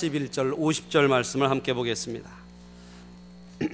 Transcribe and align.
41절 0.00 0.56
50절 0.56 1.08
말씀을 1.08 1.50
함께 1.50 1.74
보겠습니다. 1.74 2.30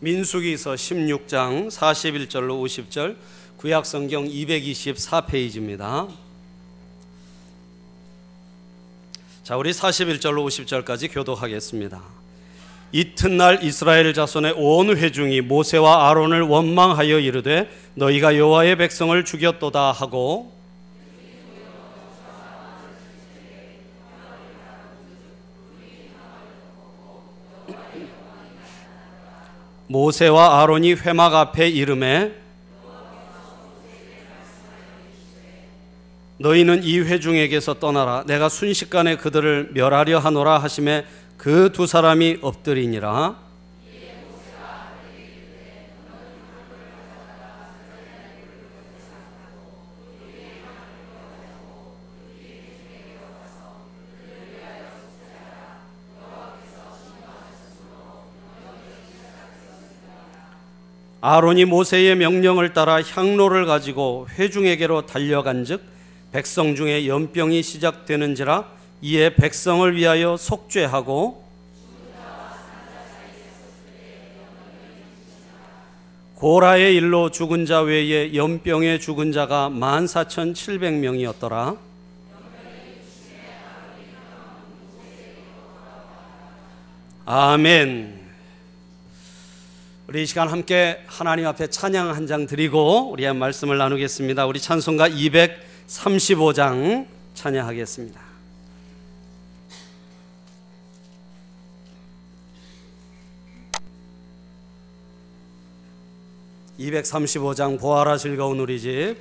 민수기서 0.00 0.74
16장 0.74 1.68
41절로 1.68 2.62
50절 2.64 3.16
구약 3.58 3.84
성경 3.84 4.24
224페이지입니다. 4.26 6.08
자, 9.42 9.56
우리 9.56 9.72
41절로 9.72 10.46
50절까지 10.46 11.12
교독하겠습니다. 11.12 12.17
이튿날 12.90 13.62
이스라엘 13.62 14.14
자손의 14.14 14.54
온 14.56 14.96
회중이 14.96 15.42
모세와 15.42 16.08
아론을 16.08 16.42
원망하여 16.42 17.18
이르되 17.18 17.68
너희가 17.94 18.36
여호와의 18.36 18.76
백성을 18.76 19.24
죽였도다 19.24 19.92
하고 19.92 20.52
모세와 29.88 30.62
아론이 30.62 30.94
회막 30.94 31.34
앞에 31.34 31.68
이름에 31.68 32.34
너희는 36.40 36.84
이 36.84 37.00
회중에게서 37.00 37.74
떠나라. 37.80 38.22
내가 38.26 38.48
순식간에 38.48 39.16
그들을 39.16 39.70
멸하려 39.72 40.18
하노라 40.18 40.58
하심에 40.58 41.04
그 41.38 41.70
두 41.72 41.86
사람이 41.86 42.38
엎드리니라. 42.42 43.46
아론이 61.20 61.64
모세의 61.66 62.16
명령을 62.16 62.72
따라 62.72 63.00
향로를 63.02 63.64
가지고 63.66 64.26
회중에게로 64.38 65.06
달려간즉 65.06 65.82
백성 66.32 66.74
중에 66.74 67.06
연병이 67.06 67.62
시작되는지라 67.62 68.77
이에 69.00 69.34
백성을 69.34 69.94
위하여 69.94 70.36
속죄하고 70.36 71.46
고라의 76.34 76.94
일로 76.94 77.30
죽은 77.30 77.64
자 77.66 77.80
외에 77.80 78.34
연병에 78.34 78.98
죽은 79.00 79.32
자가 79.32 79.70
14,700명이었더라. 79.70 81.78
아멘. 87.24 88.18
우리 90.06 90.22
이 90.22 90.26
시간 90.26 90.48
함께 90.48 91.02
하나님 91.06 91.46
앞에 91.46 91.66
찬양 91.66 92.14
한 92.14 92.26
장 92.26 92.46
드리고 92.46 93.10
우리의 93.10 93.34
말씀을 93.34 93.76
나누겠습니다. 93.76 94.46
우리 94.46 94.60
찬송가 94.60 95.10
235장 95.10 97.06
찬양하겠습니다. 97.34 98.27
235장 106.78 107.80
보아라 107.80 108.16
즐거운 108.16 108.60
우리 108.60 108.80
집 108.80 109.16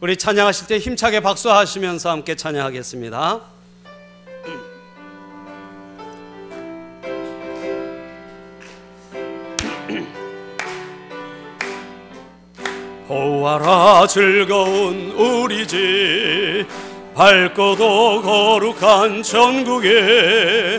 우리 0.00 0.16
찬양하실 0.16 0.66
때 0.66 0.78
힘차게 0.78 1.20
박수하시면서 1.20 2.10
함께 2.10 2.34
찬양하겠습니다. 2.34 3.40
보아라 13.08 14.06
즐거운 14.06 15.12
우리 15.12 15.66
집 15.66 16.66
밝고도 17.14 18.20
거룩한 18.20 19.22
천국에 19.22 20.78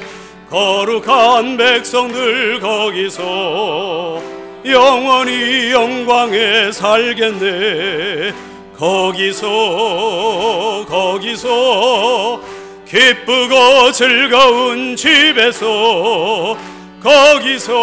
거룩한 0.49 1.57
백성들 1.57 2.59
거기서 2.59 4.36
영원히 4.71 5.71
영광에 5.71 6.71
살겠네. 6.71 8.33
거기서 8.77 9.47
거기서 10.87 12.39
기쁘고 12.87 13.91
즐거운 13.91 14.95
집에서 14.95 16.55
거기서 17.03 17.73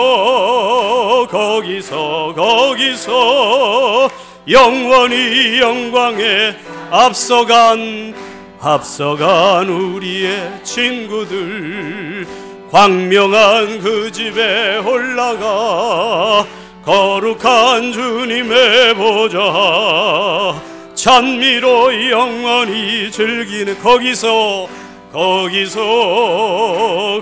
거기서 1.30 2.32
거기서 2.36 4.08
영원히 4.48 5.60
영광에 5.60 6.54
앞서간 6.90 8.14
앞서간 8.60 9.68
우리의 9.68 10.60
친구들 10.62 12.26
광명한 12.70 13.80
그 13.80 14.10
집에 14.10 14.78
올라가 14.78 16.46
거룩한 16.84 17.92
주님의 17.92 18.94
보좌. 18.94 20.60
찬미로 20.94 22.10
영원히 22.10 23.10
즐기는 23.10 23.78
거기서 23.82 24.68
거기서 25.12 25.80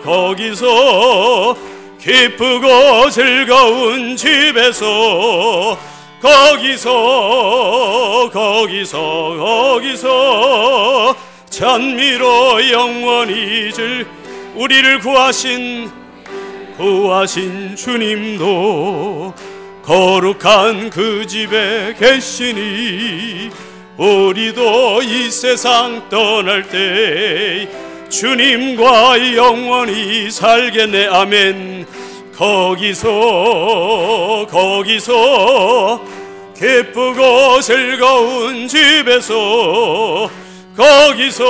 거기서 0.02 1.56
기쁘고 2.00 3.10
즐거운 3.10 4.16
집에서 4.16 5.78
거기서 6.20 6.90
거기서 8.32 8.98
거기서 9.38 11.16
찬미로 11.50 12.70
영원히 12.70 13.72
즐 13.72 14.06
우리를 14.56 14.98
구하신 14.98 15.90
구하신 16.76 17.76
주님도 17.76 19.51
거룩한 19.82 20.90
그 20.90 21.26
집에 21.26 21.94
계시니 21.98 23.50
우리도 23.96 25.02
이 25.02 25.30
세상 25.30 26.08
떠날 26.08 26.62
때 26.68 27.68
주님과 28.08 29.34
영원히 29.34 30.30
살겠네 30.30 31.08
아멘. 31.08 31.86
거기서 32.36 33.08
거기서 34.50 36.00
기쁘고 36.56 37.60
즐거운 37.60 38.68
집에서 38.68 40.30
거기서 40.76 41.44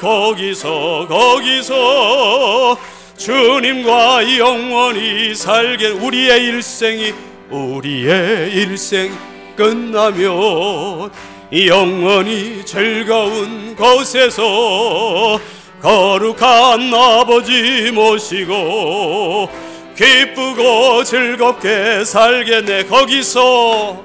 거기서 0.00 1.06
거기서 1.08 2.78
주님과 3.24 4.36
영원히 4.36 5.34
살게 5.34 5.88
우리의 5.88 6.44
일생이 6.44 7.14
우리의 7.48 8.52
일생 8.52 9.16
끝나면 9.56 11.10
영원히 11.50 12.62
즐거운 12.66 13.74
곳에서 13.74 15.40
거룩한 15.80 16.92
아버지 16.92 17.90
모시고 17.92 19.48
기쁘고 19.96 21.02
즐겁게 21.04 22.04
살겠네 22.04 22.84
거기서. 22.84 24.04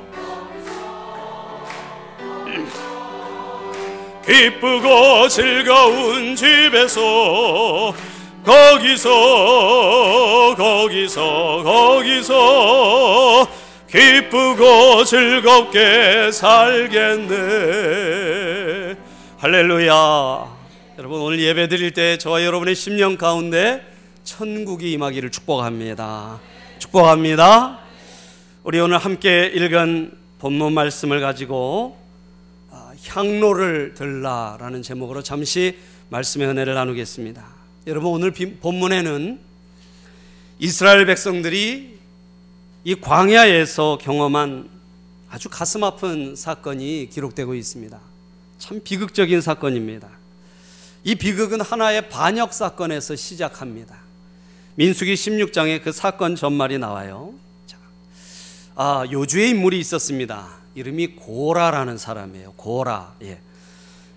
기쁘고 4.25 5.27
즐거운 5.27 6.37
집에서 6.37 7.93
거기서 8.49 9.09
거기서 10.55 11.61
거기서 11.63 13.47
기쁘고 13.87 15.03
즐겁게 15.03 16.31
살겠네. 16.31 17.35
할렐루야. 19.37 20.57
여러분 20.97 21.21
오늘 21.21 21.39
예배 21.39 21.67
드릴 21.67 21.91
때 21.91 22.17
저와 22.17 22.43
여러분의 22.43 22.73
심령 22.73 23.17
가운데 23.17 23.85
천국이 24.23 24.93
임하기를 24.93 25.29
축복합니다. 25.29 26.39
축복합니다. 26.79 27.81
우리 28.63 28.79
오늘 28.79 28.97
함께 28.97 29.45
읽은 29.45 30.17
본문 30.39 30.73
말씀을 30.73 31.21
가지고 31.21 31.99
아, 32.71 32.93
향로를 33.09 33.93
들라라는 33.93 34.81
제목으로 34.81 35.21
잠시 35.21 35.77
말씀의 36.09 36.47
은혜를 36.47 36.73
나누겠습니다 36.73 37.58
여러분 37.87 38.11
오늘 38.11 38.31
본문에는 38.31 39.39
이스라엘 40.59 41.05
백성들이 41.05 41.97
이 42.83 42.95
광야에서 42.95 43.97
경험한 44.01 44.69
아주 45.29 45.47
가슴 45.49 45.83
아픈 45.85 46.35
사건이 46.35 47.09
기록되고 47.09 47.55
있습니다. 47.55 47.97
참 48.57 48.81
비극적인 48.83 49.39
사건입니다. 49.39 50.09
이 51.05 51.15
비극은 51.15 51.61
하나의 51.61 52.09
반역 52.09 52.53
사건에서 52.53 53.15
시작합니다. 53.15 53.95
민수기 54.75 55.13
16장에 55.13 55.81
그 55.81 55.93
사건 55.93 56.35
전말이 56.35 56.77
나와요. 56.77 57.33
자, 57.65 57.77
아, 58.75 59.05
요주의 59.09 59.51
인물이 59.51 59.79
있었습니다. 59.79 60.49
이름이 60.75 61.15
고라라는 61.15 61.97
사람이에요. 61.97 62.53
고라. 62.57 63.13
예. 63.23 63.39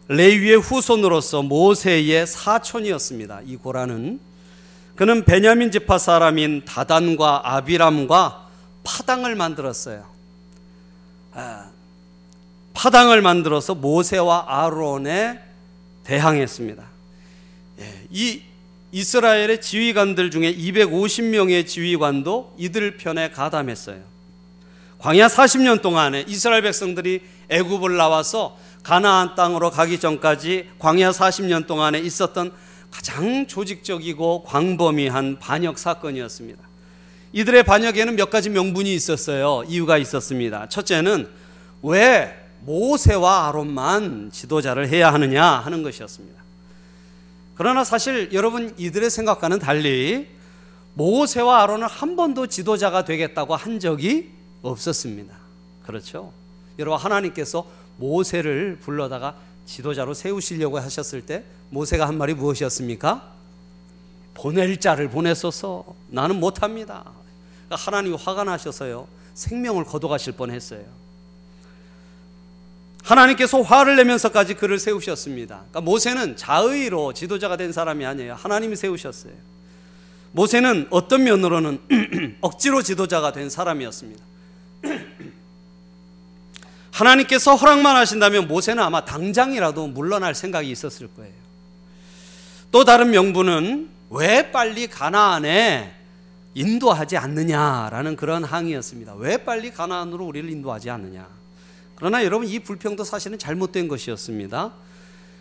레위의 0.09 0.57
후손으로서 0.57 1.43
모세의 1.43 2.27
사촌이었습니다. 2.27 3.43
이 3.47 3.57
고라는 3.57 4.21
그는 4.97 5.25
베냐민 5.25 5.71
지파 5.71 5.99
사람인 5.99 6.65
다단과 6.65 7.43
아비람과 7.45 8.49
파당을 8.85 9.37
만들었어요. 9.37 10.05
아, 11.33 11.71
파당을 12.75 13.23
만들어서 13.23 13.75
모세와 13.75 14.47
아론에 14.49 15.41
대항했습니다. 16.05 16.85
예, 17.81 18.07
이 18.11 18.43
이스라엘의 18.93 19.63
지휘관들 19.63 20.31
중에 20.31 20.55
250명의 20.55 21.67
지휘관도 21.67 22.55
이들 22.59 22.99
편에 22.99 23.31
가담했어요. 23.31 24.03
광야 24.99 25.29
40년 25.29 25.81
동안에 25.81 26.25
이스라엘 26.29 26.63
백성들이 26.63 27.23
애굽을 27.53 27.97
나와서 27.97 28.57
가나안 28.83 29.35
땅으로 29.35 29.71
가기 29.71 30.01
전까지 30.01 30.71
광야 30.79 31.11
40년 31.11 31.67
동안에 31.67 31.99
있었던 32.01 32.53
가장 32.91 33.47
조직적이고 33.47 34.43
광범위한 34.45 35.39
반역 35.39 35.79
사건이었습니다. 35.79 36.63
이들의 37.33 37.63
반역에는 37.63 38.17
몇 38.17 38.31
가지 38.31 38.51
명분이 38.51 38.93
있었어요. 38.95 39.65
이유가 39.67 39.97
있었습니다. 39.99 40.69
첫째는 40.69 41.29
왜 41.83 42.39
모세와 42.61 43.49
아론만 43.49 44.31
지도자를 44.33 44.89
해야 44.89 45.13
하느냐 45.13 45.45
하는 45.45 45.83
것이었습니다. 45.83 46.43
그러나 47.55 47.85
사실 47.85 48.31
여러분 48.33 48.75
이들의 48.77 49.09
생각과는 49.11 49.59
달리 49.59 50.29
모세와 50.95 51.63
아론은 51.63 51.87
한 51.89 52.17
번도 52.17 52.49
지도자가 52.49 53.05
되겠다고 53.05 53.57
한 53.57 53.81
적이 53.81 54.31
없었습니다. 54.63 55.35
그렇죠? 55.85 56.33
여러분 56.79 56.99
하나님께서 56.99 57.67
모세를 57.97 58.79
불러다가 58.81 59.37
지도자로 59.67 60.15
세우시려고 60.15 60.79
하셨을 60.79 61.23
때 61.23 61.45
모세가 61.71 62.07
한 62.07 62.19
말이 62.19 62.35
무엇이었습니까? 62.35 63.33
보낼 64.35 64.79
자를 64.79 65.09
보내소서 65.09 65.85
나는 66.09 66.41
못합니다. 66.41 67.05
그러니까 67.67 67.77
하나님이 67.77 68.17
화가 68.17 68.45
나셔서요 68.45 69.07
생명을 69.35 69.85
거둬가실 69.85 70.35
뻔했어요. 70.35 70.85
하나님께서 73.03 73.61
화를 73.63 73.97
내면서까지 73.97 74.55
그를 74.55 74.79
세우셨습니다. 74.79 75.57
그러니까 75.57 75.81
모세는 75.81 76.37
자의로 76.37 77.13
지도자가 77.13 77.57
된 77.57 77.73
사람이 77.73 78.07
아니에요. 78.07 78.35
하나님이 78.35 78.77
세우셨어요. 78.77 79.33
모세는 80.33 80.87
어떤 80.91 81.25
면으로는 81.25 82.37
억지로 82.41 82.83
지도자가 82.83 83.33
된 83.33 83.51
사람이었습니다. 83.51 84.25
하나님께서 86.93 87.57
허락만 87.57 87.97
하신다면 87.97 88.47
모세는 88.47 88.83
아마 88.83 89.05
당장이라도 89.05 89.89
물러날 89.89 90.35
생각이 90.35 90.71
있었을 90.71 91.09
거예요. 91.17 91.33
또 92.71 92.85
다른 92.85 93.11
명분은 93.11 93.89
왜 94.11 94.53
빨리 94.53 94.87
가나안에 94.87 95.95
인도하지 96.55 97.17
않느냐라는 97.17 98.17
그런 98.17 98.45
항의였습니다. 98.45 99.15
왜 99.15 99.39
빨리 99.39 99.73
가나안으로 99.73 100.25
우리를 100.27 100.51
인도하지 100.51 100.91
않느냐. 100.91 101.27
그러나 101.97 102.25
여러분 102.25 102.47
이 102.47 102.59
불평도 102.59 103.05
사실은 103.05 103.39
잘못된 103.39 103.89
것이었습니다. 103.89 104.73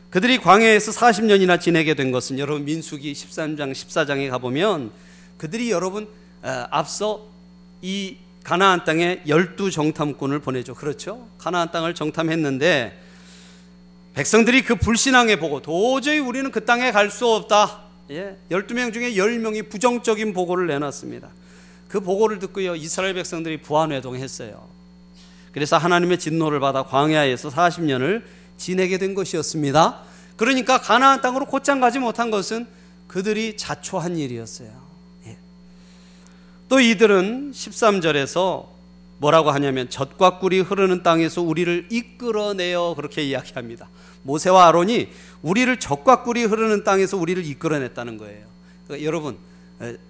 그들이 0.10 0.38
광야에서 0.40 0.92
40년이나 0.92 1.60
지내게 1.60 1.96
된 1.96 2.12
것은 2.12 2.40
여러분 2.40 2.64
민수기 2.66 3.12
13장 3.12 3.72
14장에 3.72 4.30
가보면 4.30 4.92
그들이 5.38 5.72
여러분 5.72 6.08
앞서 6.42 7.28
이 7.82 8.18
가나안 8.44 8.84
땅에 8.84 9.22
열두 9.28 9.72
정탐꾼을 9.72 10.40
보내죠. 10.40 10.74
그렇죠? 10.76 11.28
가나안 11.38 11.72
땅을 11.72 11.96
정탐했는데 11.96 13.00
백성들이 14.14 14.64
그 14.64 14.76
불신앙에 14.76 15.38
보고 15.38 15.62
도저히 15.62 16.20
우리는 16.20 16.52
그 16.52 16.66
땅에 16.66 16.92
갈 16.92 17.10
수 17.10 17.28
없다. 17.28 17.82
예. 18.10 18.38
12명 18.50 18.94
중에 18.94 19.14
10명이 19.14 19.70
부정적인 19.70 20.34
보고를 20.34 20.68
내놨습니다. 20.68 21.30
그 21.88 22.02
보고를 22.02 22.40
듣고요. 22.40 22.76
이스라엘 22.76 23.14
백성들이 23.14 23.62
부안 23.62 23.92
회동했어요. 23.92 24.68
그래서 25.54 25.78
하나님의 25.78 26.20
진노를 26.20 26.60
받아 26.60 26.84
광야에서 26.84 27.50
40년을 27.50 28.24
지내게 28.58 28.98
된 28.98 29.14
것이었습니다. 29.14 30.02
그러니까 30.36 30.80
가나안 30.80 31.22
땅으로 31.22 31.46
곧장 31.46 31.80
가지 31.80 32.00
못한 32.00 32.32
것은 32.32 32.68
그들이 33.08 33.58
자초한 33.58 34.18
일이었어요. 34.18 34.81
예. 36.72 36.76
또 36.76 36.80
이들은 36.80 37.52
13절에서 37.52 38.66
뭐라고 39.18 39.52
하냐면 39.52 39.90
젖과 39.90 40.40
꿀이 40.40 40.62
흐르는 40.62 41.04
땅에서 41.04 41.42
우리를 41.42 41.88
이끌어내어 41.92 42.96
그렇게 42.96 43.24
이야기합니다. 43.24 43.90
모세와 44.24 44.68
아론이 44.68 45.10
우리를 45.42 45.80
젖과 45.82 46.24
꿀이 46.24 46.46
흐르는 46.46 46.86
땅에서 46.86 47.18
우리를 47.18 47.46
이끌어냈다는 47.46 48.18
거예요. 48.18 48.46
그러니까 48.88 49.06
여러분 49.06 49.38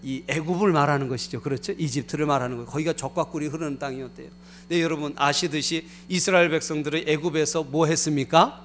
이 0.03 0.23
애굽을 0.27 0.71
말하는 0.71 1.07
것이죠. 1.07 1.41
그렇죠? 1.41 1.73
이집트를 1.73 2.27
말하는 2.27 2.57
거예요. 2.57 2.69
거기가 2.69 2.93
젖과 2.93 3.25
꿀이 3.25 3.47
흐르는 3.47 3.79
땅이었대요. 3.79 4.29
네, 4.69 4.81
여러분 4.83 5.13
아시듯이 5.17 5.87
이스라엘 6.09 6.49
백성들이 6.49 7.05
애굽에서 7.07 7.63
뭐 7.63 7.87
했습니까? 7.87 8.61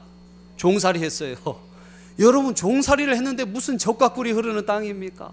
종살이 0.56 1.02
했어요. 1.02 1.36
여러분 2.20 2.54
종살이를 2.54 3.16
했는데 3.16 3.46
무슨 3.46 3.78
젖과 3.78 4.10
꿀이 4.10 4.32
흐르는 4.32 4.66
땅입니까? 4.66 5.32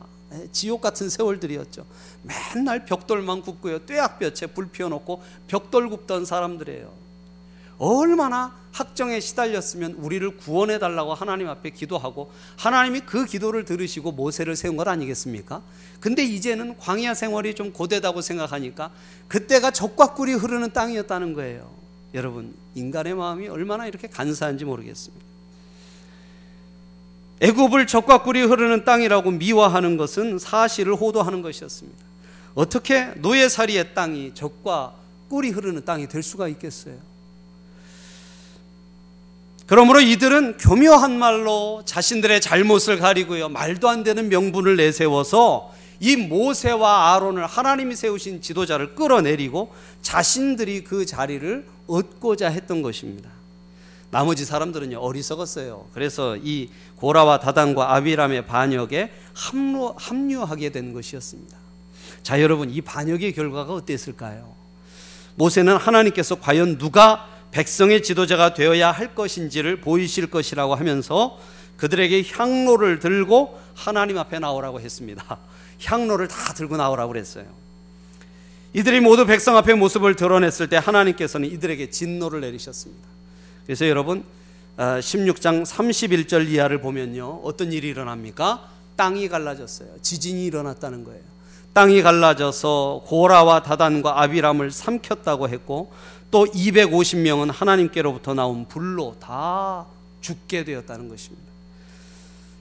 지옥 0.51 0.81
같은 0.81 1.09
세월들이었죠. 1.09 1.85
맨날 2.23 2.85
벽돌만 2.85 3.41
굽고요. 3.41 3.79
뙤약볕에 3.85 4.47
불 4.47 4.69
피워놓고 4.69 5.21
벽돌 5.47 5.89
굽던 5.89 6.25
사람들이에요. 6.25 7.03
얼마나 7.77 8.55
학정에 8.71 9.19
시달렸으면 9.19 9.93
우리를 9.93 10.37
구원해 10.37 10.79
달라고 10.79 11.13
하나님 11.13 11.49
앞에 11.49 11.71
기도하고 11.71 12.31
하나님이 12.57 13.01
그 13.01 13.25
기도를 13.25 13.65
들으시고 13.65 14.11
모세를 14.11 14.55
세운 14.55 14.77
것 14.77 14.87
아니겠습니까? 14.87 15.61
근데 15.99 16.23
이제는 16.23 16.77
광야 16.77 17.13
생활이 17.13 17.53
좀 17.55 17.71
고되다고 17.71 18.21
생각하니까 18.21 18.91
그때가 19.27 19.71
적과 19.71 20.13
꿀이 20.13 20.33
흐르는 20.33 20.73
땅이었다는 20.73 21.33
거예요. 21.33 21.71
여러분, 22.13 22.55
인간의 22.75 23.15
마음이 23.15 23.47
얼마나 23.47 23.87
이렇게 23.87 24.07
간사한지 24.07 24.65
모르겠습니다. 24.65 25.32
애굽을 27.41 27.87
적과 27.87 28.23
꿀이 28.23 28.41
흐르는 28.43 28.85
땅이라고 28.85 29.31
미화하는 29.31 29.97
것은 29.97 30.39
사실을 30.39 30.95
호도하는 30.95 31.41
것이었습니다. 31.41 32.03
어떻게 32.55 33.05
노예살이의 33.17 33.93
땅이 33.93 34.31
적과 34.33 34.93
꿀이 35.29 35.49
흐르는 35.49 35.83
땅이 35.85 36.07
될 36.07 36.21
수가 36.23 36.47
있겠어요? 36.49 36.95
그러므로 39.65 40.01
이들은 40.01 40.57
교묘한 40.57 41.17
말로 41.17 41.81
자신들의 41.85 42.41
잘못을 42.41 42.99
가리고요. 42.99 43.49
말도 43.49 43.89
안 43.89 44.03
되는 44.03 44.29
명분을 44.29 44.75
내세워서 44.75 45.73
이 45.99 46.15
모세와 46.17 47.15
아론을 47.15 47.45
하나님이 47.45 47.95
세우신 47.95 48.41
지도자를 48.41 48.93
끌어내리고 48.93 49.73
자신들이 50.01 50.83
그 50.83 51.05
자리를 51.05 51.65
얻고자 51.87 52.49
했던 52.49 52.81
것입니다. 52.81 53.29
나머지 54.13 54.45
사람들은요 54.45 54.99
어리석었어요. 54.99 55.87
그래서 55.91 56.37
이 56.37 56.69
고라와 56.97 57.39
다단과 57.39 57.95
아비람의 57.95 58.45
반역에 58.45 59.11
합류, 59.33 59.95
합류하게 59.97 60.69
된 60.69 60.93
것이었습니다. 60.93 61.57
자 62.21 62.39
여러분 62.39 62.69
이 62.69 62.79
반역의 62.79 63.33
결과가 63.33 63.73
어땠을까요? 63.73 64.53
모세는 65.33 65.77
하나님께서 65.77 66.39
과연 66.39 66.77
누가 66.77 67.27
백성의 67.49 68.03
지도자가 68.03 68.53
되어야 68.53 68.91
할 68.91 69.15
것인지를 69.15 69.81
보이실 69.81 70.27
것이라고 70.27 70.75
하면서 70.75 71.39
그들에게 71.77 72.23
향로를 72.33 72.99
들고 72.99 73.59
하나님 73.73 74.19
앞에 74.19 74.37
나오라고 74.37 74.79
했습니다. 74.79 75.39
향로를 75.83 76.27
다 76.27 76.53
들고 76.53 76.77
나오라고 76.77 77.13
그랬어요. 77.13 77.45
이들이 78.73 79.01
모두 79.01 79.25
백성 79.25 79.57
앞에 79.57 79.73
모습을 79.73 80.15
드러냈을 80.15 80.69
때 80.69 80.77
하나님께서는 80.77 81.49
이들에게 81.49 81.89
진노를 81.89 82.41
내리셨습니다. 82.41 83.12
그래서 83.65 83.87
여러분 83.87 84.23
16장 84.77 85.61
어, 85.61 85.63
31절 85.63 86.49
이하를 86.49 86.81
보면요. 86.81 87.41
어떤 87.43 87.71
일이 87.71 87.89
일어납니까? 87.89 88.69
땅이 88.95 89.29
갈라졌어요. 89.29 89.89
지진이 90.01 90.45
일어났다는 90.45 91.03
거예요. 91.03 91.21
땅이 91.73 92.03
갈라져서 92.03 93.03
고라와 93.05 93.63
다단과 93.63 94.21
아비람을 94.21 94.71
삼켰다고 94.71 95.49
했고 95.49 95.91
또 96.29 96.45
250명은 96.45 97.51
하나님께로부터 97.51 98.33
나온 98.33 98.67
불로 98.67 99.15
다 99.19 99.85
죽게 100.21 100.63
되었다는 100.65 101.09
것입니다. 101.09 101.51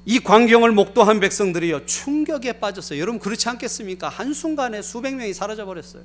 이 0.05 0.19
광경을 0.19 0.73
목도한 0.73 1.21
백성들이요 1.21 1.87
충격에 1.87 2.55
빠졌어요. 2.55 2.99
여러분 3.01 3.21
그렇지 3.21 3.49
않겠습니까? 3.49 4.09
한순간에 4.09 4.83
수백 4.83 5.15
명이 5.15 5.33
사라져 5.33 5.65
버렸어요. 5.65 6.03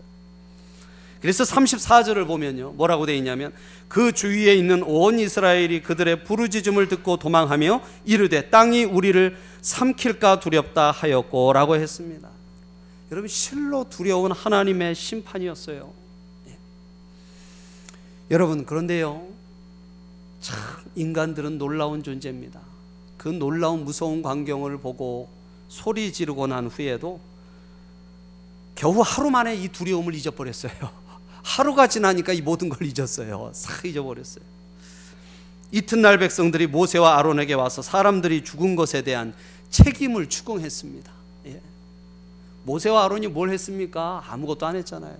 그래서 1.21 1.43
34절을 1.43 2.27
보면요. 2.27 2.73
뭐라고 2.73 3.05
되어 3.05 3.15
있냐면 3.15 3.53
그 3.87 4.11
주위에 4.11 4.53
있는 4.55 4.83
온 4.83 5.19
이스라엘이 5.19 5.81
그들의 5.81 6.23
부르짖음을 6.23 6.87
듣고 6.87 7.17
도망하며 7.17 7.81
이르되 8.05 8.49
땅이 8.49 8.83
우리를 8.85 9.35
삼킬까 9.61 10.39
두렵다 10.39 10.91
하였고라고 10.91 11.75
했습니다. 11.75 12.29
여러분 13.11 13.27
실로 13.27 13.85
두려운 13.89 14.31
하나님의 14.31 14.93
심판이었어요. 14.93 15.91
예. 16.49 16.57
여러분 18.31 18.65
그런데요. 18.65 19.27
참 20.39 20.57
인간들은 20.95 21.57
놀라운 21.57 22.03
존재입니다. 22.03 22.59
그 23.17 23.29
놀라운 23.29 23.83
무서운 23.83 24.21
광경을 24.21 24.77
보고 24.79 25.29
소리 25.67 26.13
지르고 26.13 26.47
난 26.47 26.67
후에도 26.67 27.19
겨우 28.75 29.01
하루 29.03 29.31
만에 29.31 29.55
이 29.55 29.67
두려움을 29.69 30.13
잊어버렸어요. 30.13 31.06
하루가 31.47 31.87
지나니까 31.87 32.33
이 32.33 32.41
모든 32.41 32.67
걸 32.67 32.85
잊었어요. 32.85 33.51
싹 33.53 33.85
잊어버렸어요. 33.85 34.43
이튿날 35.71 36.19
백성들이 36.19 36.67
모세와 36.67 37.17
아론에게 37.17 37.53
와서 37.53 37.81
사람들이 37.81 38.43
죽은 38.43 38.75
것에 38.75 39.01
대한 39.01 39.33
책임을 39.69 40.27
추궁했습니다. 40.27 41.09
예. 41.47 41.61
모세와 42.63 43.05
아론이 43.05 43.27
뭘 43.27 43.49
했습니까? 43.51 44.23
아무것도 44.27 44.65
안 44.65 44.75
했잖아요. 44.75 45.17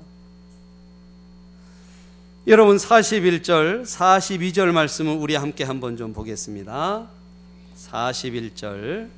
여러분 2.46 2.76
41절, 2.76 3.84
42절 3.84 4.72
말씀을 4.74 5.16
우리 5.16 5.36
함께 5.36 5.64
한번 5.64 5.96
좀 5.96 6.12
보겠습니다. 6.14 7.08
41절, 7.90 9.10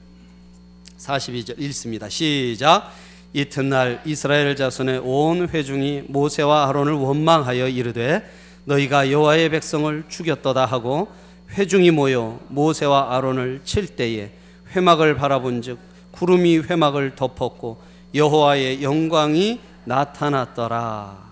42절 0.99 1.59
읽습니다. 1.59 2.07
시작. 2.07 2.91
이튿날 3.33 4.01
이스라엘 4.05 4.55
자손의 4.55 5.01
온 5.03 5.47
회중이 5.47 6.05
모세와 6.07 6.67
아론을 6.67 6.93
원망하여 6.93 7.67
이르되 7.67 8.27
너희가 8.65 9.11
여호와의 9.11 9.49
백성을 9.49 10.03
죽였도다 10.07 10.65
하고 10.65 11.07
회중이 11.51 11.91
모여 11.91 12.39
모세와 12.47 13.15
아론을 13.15 13.61
칠 13.63 13.87
때에 13.87 14.31
회막을 14.75 15.15
바라본즉 15.15 15.79
구름이 16.11 16.59
회막을 16.59 17.15
덮었고 17.15 17.81
여호와의 18.13 18.83
영광이 18.83 19.59
나타났더라. 19.85 21.29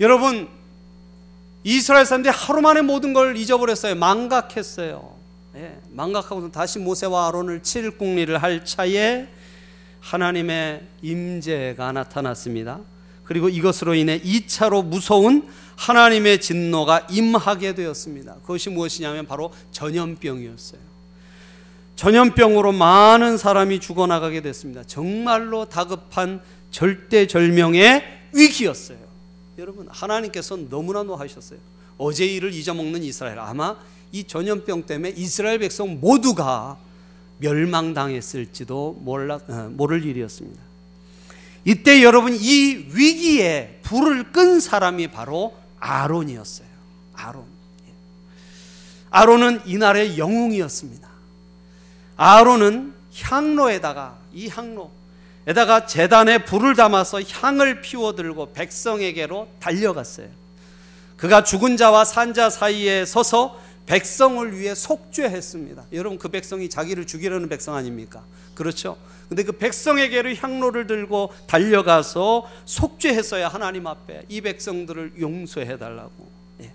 여러분 0.00 0.48
이스라엘 1.64 2.06
사람들이 2.06 2.32
하루 2.34 2.60
만에 2.60 2.82
모든 2.82 3.12
걸 3.12 3.36
잊어버렸어요. 3.36 3.94
망각했어요. 3.94 5.16
예, 5.56 5.78
망각하고 5.90 6.50
다시 6.52 6.78
모세와 6.78 7.28
아론을 7.28 7.62
칠 7.62 7.96
궁리를 7.96 8.36
할 8.38 8.64
차에 8.64 9.28
하나님의 10.00 10.82
임재가 11.02 11.92
나타났습니다. 11.92 12.80
그리고 13.24 13.48
이것으로 13.48 13.94
인해 13.94 14.20
2차로 14.20 14.84
무서운 14.84 15.48
하나님의 15.76 16.40
진노가 16.40 17.06
임하게 17.10 17.74
되었습니다. 17.74 18.36
그것이 18.42 18.70
무엇이냐면 18.70 19.26
바로 19.26 19.52
전염병이었어요. 19.70 20.80
전염병으로 21.94 22.72
많은 22.72 23.36
사람이 23.36 23.80
죽어나가게 23.80 24.40
됐습니다. 24.40 24.84
정말로 24.84 25.64
다급한 25.64 26.40
절대절명의 26.70 28.04
위기였어요. 28.32 28.98
여러분, 29.58 29.88
하나님께서 29.90 30.56
너무나 30.56 31.02
노하셨어요. 31.02 31.58
어제 31.98 32.24
일을 32.24 32.54
잊어먹는 32.54 33.02
이스라엘. 33.02 33.38
아마 33.38 33.76
이 34.12 34.24
전염병 34.24 34.86
때문에 34.86 35.14
이스라엘 35.16 35.58
백성 35.58 36.00
모두가 36.00 36.78
멸망당했을지도 37.38 38.98
몰라, 39.00 39.38
어, 39.48 39.70
모를 39.70 40.04
일이었습니다. 40.04 40.60
이때 41.64 42.02
여러분 42.02 42.34
이 42.34 42.86
위기에 42.92 43.80
불을 43.82 44.32
끈 44.32 44.60
사람이 44.60 45.08
바로 45.08 45.54
아론이었어요. 45.78 46.68
아론. 47.14 47.44
예. 47.86 47.92
아론은 49.10 49.62
이날의 49.66 50.18
영웅이었습니다. 50.18 51.08
아론은 52.16 52.94
향로에다가 53.22 54.18
이 54.32 54.48
향로에다가 54.48 55.86
재단에 55.86 56.44
불을 56.44 56.74
담아서 56.74 57.22
향을 57.22 57.80
피워들고 57.80 58.52
백성에게로 58.52 59.48
달려갔어요. 59.60 60.28
그가 61.16 61.42
죽은 61.42 61.76
자와 61.76 62.04
산자 62.04 62.48
사이에 62.48 63.04
서서 63.04 63.60
백성을 63.88 64.56
위해 64.58 64.74
속죄했습니다. 64.74 65.86
여러분 65.94 66.18
그 66.18 66.28
백성이 66.28 66.68
자기를 66.68 67.06
죽이려는 67.06 67.48
백성 67.48 67.74
아닙니까? 67.74 68.22
그렇죠? 68.54 68.98
근데 69.28 69.42
그 69.42 69.52
백성에게로 69.52 70.34
향로를 70.34 70.86
들고 70.86 71.32
달려가서 71.46 72.46
속죄했어야 72.66 73.48
하나님 73.48 73.86
앞에 73.86 74.24
이 74.28 74.42
백성들을 74.42 75.14
용서해 75.18 75.78
달라고. 75.78 76.30
예. 76.62 76.72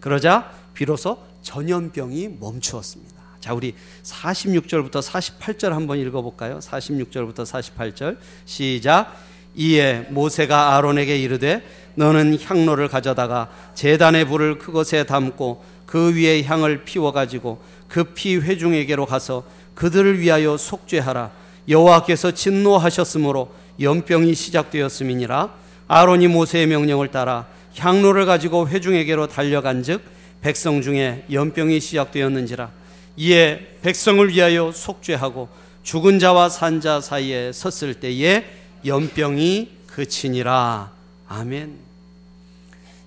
그러자 0.00 0.50
비로소 0.72 1.18
전염병이 1.42 2.36
멈추었습니다. 2.40 3.14
자, 3.40 3.52
우리 3.52 3.74
46절부터 4.02 5.02
48절 5.02 5.70
한번 5.70 5.98
읽어 5.98 6.22
볼까요? 6.22 6.58
46절부터 6.58 7.44
48절. 7.44 8.16
시작. 8.46 9.14
이에 9.54 10.06
모세가 10.10 10.76
아론에게 10.76 11.16
이르되 11.18 11.62
너는 11.94 12.38
향로를 12.42 12.88
가져다가 12.88 13.50
제단의 13.74 14.26
불을 14.26 14.58
그것에 14.58 15.04
담고 15.04 15.64
그 15.86 16.14
위에 16.14 16.42
향을 16.42 16.84
피워 16.84 17.12
가지고 17.12 17.60
급히 17.88 18.36
회중에게로 18.36 19.06
가서 19.06 19.44
그들을 19.74 20.20
위하여 20.20 20.56
속죄하라. 20.56 21.30
여호와께서 21.68 22.32
진노하셨으므로 22.32 23.50
연병이 23.80 24.34
시작되었음이니라. 24.34 25.54
아론이 25.88 26.28
모세의 26.28 26.66
명령을 26.66 27.08
따라 27.08 27.46
향로를 27.76 28.26
가지고 28.26 28.68
회중에게로 28.68 29.28
달려간즉 29.28 30.02
백성 30.40 30.82
중에 30.82 31.24
연병이 31.30 31.80
시작되었는지라. 31.80 32.70
이에 33.16 33.76
백성을 33.82 34.28
위하여 34.28 34.72
속죄하고 34.72 35.48
죽은 35.82 36.18
자와 36.18 36.48
산 36.48 36.80
자 36.80 37.00
사이에 37.00 37.52
섰을 37.52 37.94
때에 37.94 38.44
연병이 38.84 39.70
그치니라. 39.86 40.92
아멘. 41.28 41.85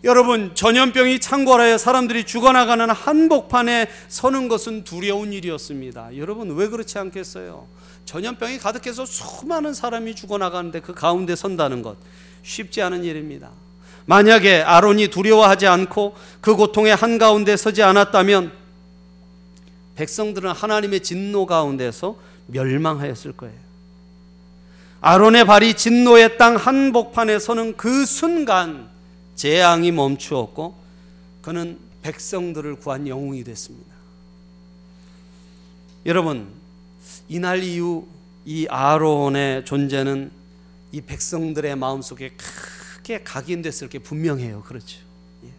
여러분 0.03 0.55
전염병이 0.55 1.19
창궐하여 1.19 1.77
사람들이 1.77 2.23
죽어나가는 2.23 2.89
한복판에 2.89 3.87
서는 4.07 4.47
것은 4.47 4.85
두려운 4.85 5.33
일이었습니다. 5.33 6.15
여러분 6.17 6.55
왜 6.55 6.69
그렇지 6.69 6.97
않겠어요? 6.97 7.67
전염병이 8.05 8.59
가득해서 8.59 9.05
수많은 9.05 9.73
사람이 9.73 10.15
죽어나가는데 10.15 10.79
그 10.79 10.93
가운데 10.93 11.35
선다는 11.35 11.81
것 11.81 11.97
쉽지 12.43 12.81
않은 12.81 13.03
일입니다. 13.03 13.49
만약에 14.05 14.61
아론이 14.61 15.09
두려워하지 15.09 15.67
않고 15.67 16.15
그 16.39 16.55
고통의 16.55 16.95
한가운데 16.95 17.57
서지 17.57 17.83
않았다면 17.83 18.53
백성들은 19.95 20.51
하나님의 20.51 21.01
진노 21.01 21.45
가운데서 21.45 22.15
멸망하였을 22.47 23.33
거예요. 23.33 23.53
아론의 25.01 25.45
발이 25.45 25.73
진노의 25.75 26.37
땅 26.37 26.55
한복판에 26.55 27.37
서는 27.37 27.75
그 27.75 28.05
순간 28.05 28.89
재앙이 29.39 29.93
멈추었고 29.93 30.75
그는 31.41 31.79
백성들을 32.01 32.75
구한 32.75 33.07
영웅이 33.07 33.45
됐습니다. 33.45 33.89
여러분, 36.05 36.49
이날 37.29 37.63
이후 37.63 38.05
이 38.43 38.67
아론의 38.69 39.63
존재는 39.63 40.29
이 40.91 40.99
백성들의 40.99 41.73
마음속에 41.77 42.31
크게 42.31 43.23
각인됐을 43.23 43.87
게 43.87 43.99
분명해요. 43.99 44.63
그렇죠. 44.63 44.99
예. 45.45 45.49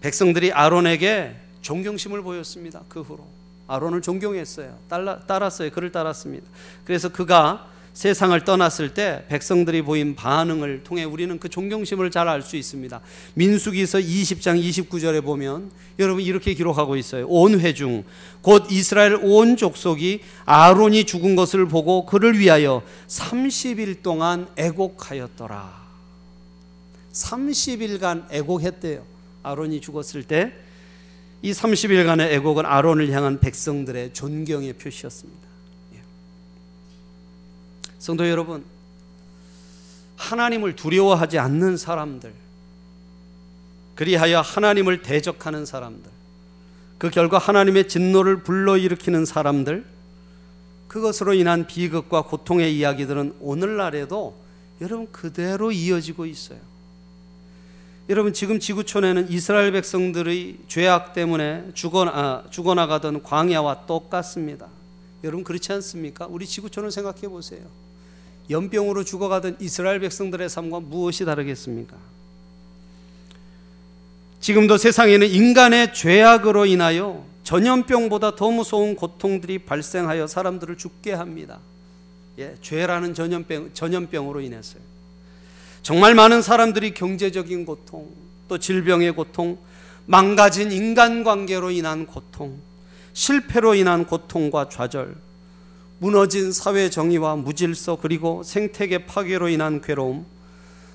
백성들이 0.00 0.50
아론에게 0.50 1.36
존경심을 1.60 2.22
보였습니다. 2.22 2.82
그 2.88 3.02
후로. 3.02 3.24
아론을 3.68 4.02
존경했어요. 4.02 4.76
따라, 4.88 5.20
따랐어요. 5.20 5.70
그를 5.70 5.92
따랐습니다. 5.92 6.50
그래서 6.84 7.10
그가 7.10 7.70
세상을 7.92 8.38
떠났을 8.44 8.94
때 8.94 9.24
백성들이 9.28 9.82
보인 9.82 10.14
반응을 10.14 10.82
통해 10.82 11.04
우리는 11.04 11.38
그 11.38 11.48
존경심을 11.48 12.10
잘 12.10 12.28
알 12.28 12.42
수 12.42 12.56
있습니다. 12.56 13.00
민수기서 13.34 13.98
20장 13.98 14.62
29절에 14.62 15.22
보면 15.22 15.70
여러분 15.98 16.22
이렇게 16.22 16.54
기록하고 16.54 16.96
있어요. 16.96 17.26
온 17.28 17.60
회중 17.60 18.04
곧 18.40 18.66
이스라엘 18.70 19.18
온 19.22 19.56
족속이 19.56 20.20
아론이 20.44 21.04
죽은 21.04 21.36
것을 21.36 21.68
보고 21.68 22.06
그를 22.06 22.38
위하여 22.38 22.82
30일 23.08 24.02
동안 24.02 24.48
애곡하였더라. 24.56 25.82
30일간 27.12 28.32
애곡했대요. 28.32 29.04
아론이 29.42 29.80
죽었을 29.80 30.22
때 30.24 30.62
이 31.42 31.50
30일간의 31.50 32.30
애곡은 32.34 32.64
아론을 32.64 33.10
향한 33.10 33.40
백성들의 33.40 34.12
존경의 34.12 34.74
표시였습니다. 34.74 35.41
성도 38.02 38.28
여러분, 38.28 38.64
하나님을 40.16 40.74
두려워하지 40.74 41.38
않는 41.38 41.76
사람들, 41.76 42.32
그리하여 43.94 44.40
하나님을 44.40 45.02
대적하는 45.02 45.64
사람들, 45.64 46.10
그 46.98 47.10
결과 47.10 47.38
하나님의 47.38 47.86
진노를 47.86 48.42
불러일으키는 48.42 49.24
사람들, 49.24 49.84
그것으로 50.88 51.34
인한 51.34 51.68
비극과 51.68 52.22
고통의 52.22 52.76
이야기들은 52.76 53.36
오늘날에도 53.38 54.36
여러분 54.80 55.06
그대로 55.12 55.70
이어지고 55.70 56.26
있어요. 56.26 56.58
여러분 58.08 58.32
지금 58.32 58.58
지구촌에는 58.58 59.30
이스라엘 59.30 59.70
백성들의 59.70 60.56
죄악 60.66 61.12
때문에 61.12 61.70
죽어 61.74 62.04
아, 62.08 62.42
죽어나가던 62.50 63.22
광야와 63.22 63.86
똑같습니다. 63.86 64.66
여러분 65.22 65.44
그렇지 65.44 65.72
않습니까? 65.74 66.26
우리 66.26 66.48
지구촌을 66.48 66.90
생각해 66.90 67.28
보세요. 67.28 67.60
연병으로 68.50 69.04
죽어가던 69.04 69.56
이스라엘 69.60 70.00
백성들의 70.00 70.48
삶과 70.48 70.80
무엇이 70.80 71.24
다르겠습니까? 71.24 71.96
지금도 74.40 74.76
세상에는 74.76 75.28
인간의 75.28 75.94
죄악으로 75.94 76.66
인하여 76.66 77.24
전염병보다 77.44 78.34
더 78.34 78.50
무서운 78.50 78.96
고통들이 78.96 79.60
발생하여 79.60 80.26
사람들을 80.26 80.76
죽게 80.76 81.12
합니다. 81.12 81.58
예, 82.38 82.56
죄라는 82.60 83.14
전염병, 83.14 83.70
전염병으로 83.74 84.40
인해서요. 84.40 84.82
정말 85.82 86.14
많은 86.14 86.42
사람들이 86.42 86.94
경제적인 86.94 87.66
고통, 87.66 88.08
또 88.48 88.58
질병의 88.58 89.12
고통, 89.12 89.58
망가진 90.06 90.72
인간관계로 90.72 91.70
인한 91.70 92.06
고통, 92.06 92.58
실패로 93.12 93.74
인한 93.74 94.06
고통과 94.06 94.68
좌절, 94.68 95.14
무너진 96.02 96.50
사회 96.50 96.90
정의와 96.90 97.36
무질서 97.36 97.96
그리고 98.02 98.42
생태계 98.42 99.06
파괴로 99.06 99.48
인한 99.48 99.80
괴로움, 99.80 100.26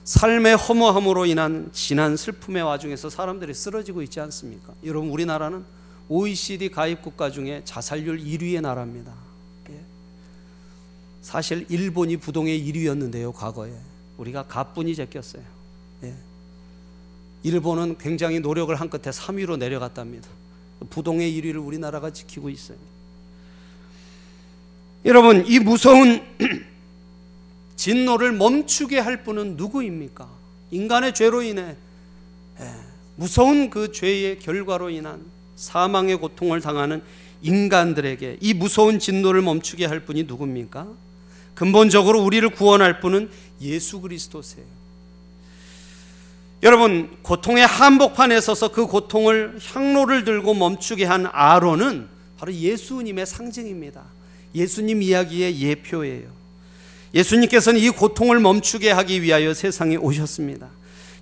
삶의 0.04 0.58
허무함으로 0.58 1.26
인한 1.26 1.70
진한 1.72 2.18
슬픔의 2.18 2.62
와중에서 2.64 3.10
사람들이 3.10 3.54
쓰러지고 3.54 4.02
있지 4.02 4.20
않습니까? 4.20 4.74
여러분 4.84 5.10
우리나라는 5.10 5.64
OECD 6.10 6.68
가입 6.72 7.02
국가 7.02 7.32
중에 7.32 7.62
자살률 7.64 8.20
1위의 8.20 8.60
나라입니다. 8.60 9.14
예. 9.70 9.80
사실 11.22 11.66
일본이 11.70 12.18
부동의 12.18 12.60
1위였는데요, 12.68 13.34
과거에 13.34 13.72
우리가 14.18 14.44
가뿐히 14.44 14.94
제꼈어요. 14.94 15.44
예. 16.04 16.16
일본은 17.44 17.98
굉장히 17.98 18.42
노력을 18.42 18.76
한 18.76 18.90
끝에 18.90 19.04
3위로 19.04 19.58
내려갔답니다. 19.58 20.28
부동의 20.90 21.32
1위를 21.32 21.66
우리나라가 21.66 22.12
지키고 22.12 22.50
있어요. 22.50 22.97
여러분, 25.06 25.46
이 25.48 25.60
무서운 25.60 26.22
진노를 27.76 28.32
멈추게 28.34 29.00
할 29.00 29.24
분은 29.24 29.56
누구입니까? 29.56 30.28
인간의 30.72 31.14
죄로 31.14 31.42
인해 31.42 31.76
예, 32.60 32.66
무서운 33.16 33.70
그 33.70 33.92
죄의 33.92 34.40
결과로 34.40 34.90
인한 34.90 35.24
사망의 35.56 36.18
고통을 36.18 36.60
당하는 36.62 37.02
인간들에게 37.42 38.38
이 38.42 38.54
무서운 38.54 39.00
진노를 39.00 39.42
멈추게 39.42 39.86
할 39.86 40.02
분이 40.02 40.24
누굽니까? 40.24 40.88
근본적으로 41.54 42.22
우리를 42.22 42.48
구원할 42.50 43.00
분은 43.00 43.30
예수 43.62 44.02
그리스도세요. 44.02 44.66
여러분, 46.64 47.16
고통의 47.22 47.66
한복판에 47.66 48.42
서서 48.42 48.72
그 48.72 48.88
고통을 48.88 49.60
향로를 49.64 50.24
들고 50.24 50.56
멈추게 50.56 51.06
한 51.06 51.28
아론은 51.32 52.08
바로 52.38 52.54
예수님의 52.54 53.26
상징입니다. 53.26 54.04
예수님 54.58 55.02
이야기의 55.02 55.60
예표예요. 55.62 56.36
예수님께서는 57.14 57.80
이 57.80 57.90
고통을 57.90 58.40
멈추게 58.40 58.92
하기 58.92 59.22
위하여 59.22 59.54
세상에 59.54 59.96
오셨습니다. 59.96 60.70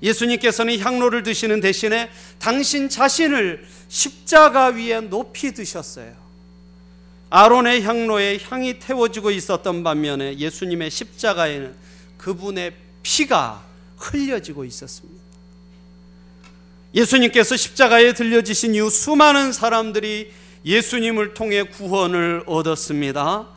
예수님께서는 0.01 0.80
향로를 0.80 1.24
드시는 1.24 1.62
대신에 1.62 2.10
당신 2.39 2.89
자신을 2.89 3.65
십자가 3.88 4.68
위에 4.68 5.01
높이 5.01 5.54
드셨어요. 5.54 6.13
아론의 7.30 7.84
향로에 7.84 8.39
향이 8.42 8.80
태워지고 8.80 9.32
있었던 9.32 9.84
반면에 9.84 10.38
예수님의 10.38 10.92
십자가에는 10.92 11.75
그분의 12.18 12.74
피가 13.04 13.63
흘려지고 13.98 14.65
있었습니다. 14.65 15.24
예수님께서 16.94 17.58
십자가에 17.58 18.13
들려지신 18.13 18.75
이후 18.75 18.89
수많은 18.89 19.51
사람들이 19.51 20.32
예수님을 20.65 21.34
통해 21.34 21.63
구원을 21.63 22.43
얻었습니다. 22.47 23.47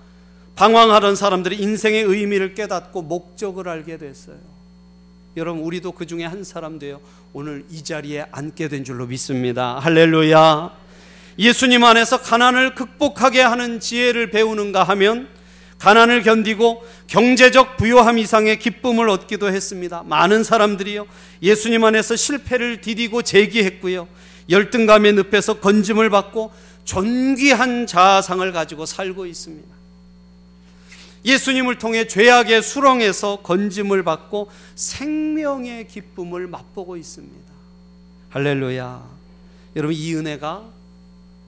방황하던 0.56 1.16
사람들이 1.16 1.56
인생의 1.56 2.02
의미를 2.02 2.54
깨닫고 2.54 3.02
목적을 3.02 3.68
알게 3.68 3.96
됐어요. 3.96 4.36
여러분, 5.36 5.62
우리도 5.62 5.92
그 5.92 6.04
중에 6.04 6.24
한 6.24 6.44
사람 6.44 6.78
되어 6.78 7.00
오늘 7.32 7.64
이 7.70 7.82
자리에 7.82 8.26
앉게 8.32 8.68
된 8.68 8.84
줄로 8.84 9.06
믿습니다. 9.06 9.78
할렐루야. 9.78 10.76
예수님 11.38 11.84
안에서 11.84 12.20
가난을 12.20 12.74
극복하게 12.74 13.40
하는 13.40 13.78
지혜를 13.78 14.30
배우는가 14.30 14.82
하면 14.82 15.28
가난을 15.78 16.24
견디고 16.24 16.82
경제적 17.06 17.76
부요함 17.76 18.18
이상의 18.18 18.58
기쁨을 18.58 19.08
얻기도 19.08 19.46
했습니다. 19.48 20.02
많은 20.04 20.42
사람들이요. 20.42 21.06
예수님 21.40 21.84
안에서 21.84 22.16
실패를 22.16 22.80
디디고 22.80 23.22
재기했고요. 23.22 24.08
열등감의 24.48 25.14
늪에서 25.14 25.60
건짐을 25.60 26.10
받고 26.10 26.52
존귀한 26.84 27.86
자아상을 27.86 28.50
가지고 28.52 28.86
살고 28.86 29.26
있습니다. 29.26 29.68
예수님을 31.24 31.78
통해 31.78 32.06
죄악의 32.06 32.62
수렁에서 32.62 33.40
건짐을 33.42 34.02
받고 34.04 34.50
생명의 34.74 35.86
기쁨을 35.88 36.46
맛보고 36.46 36.96
있습니다. 36.96 37.52
할렐루야. 38.30 39.18
여러분 39.76 39.94
이 39.94 40.14
은혜가 40.14 40.64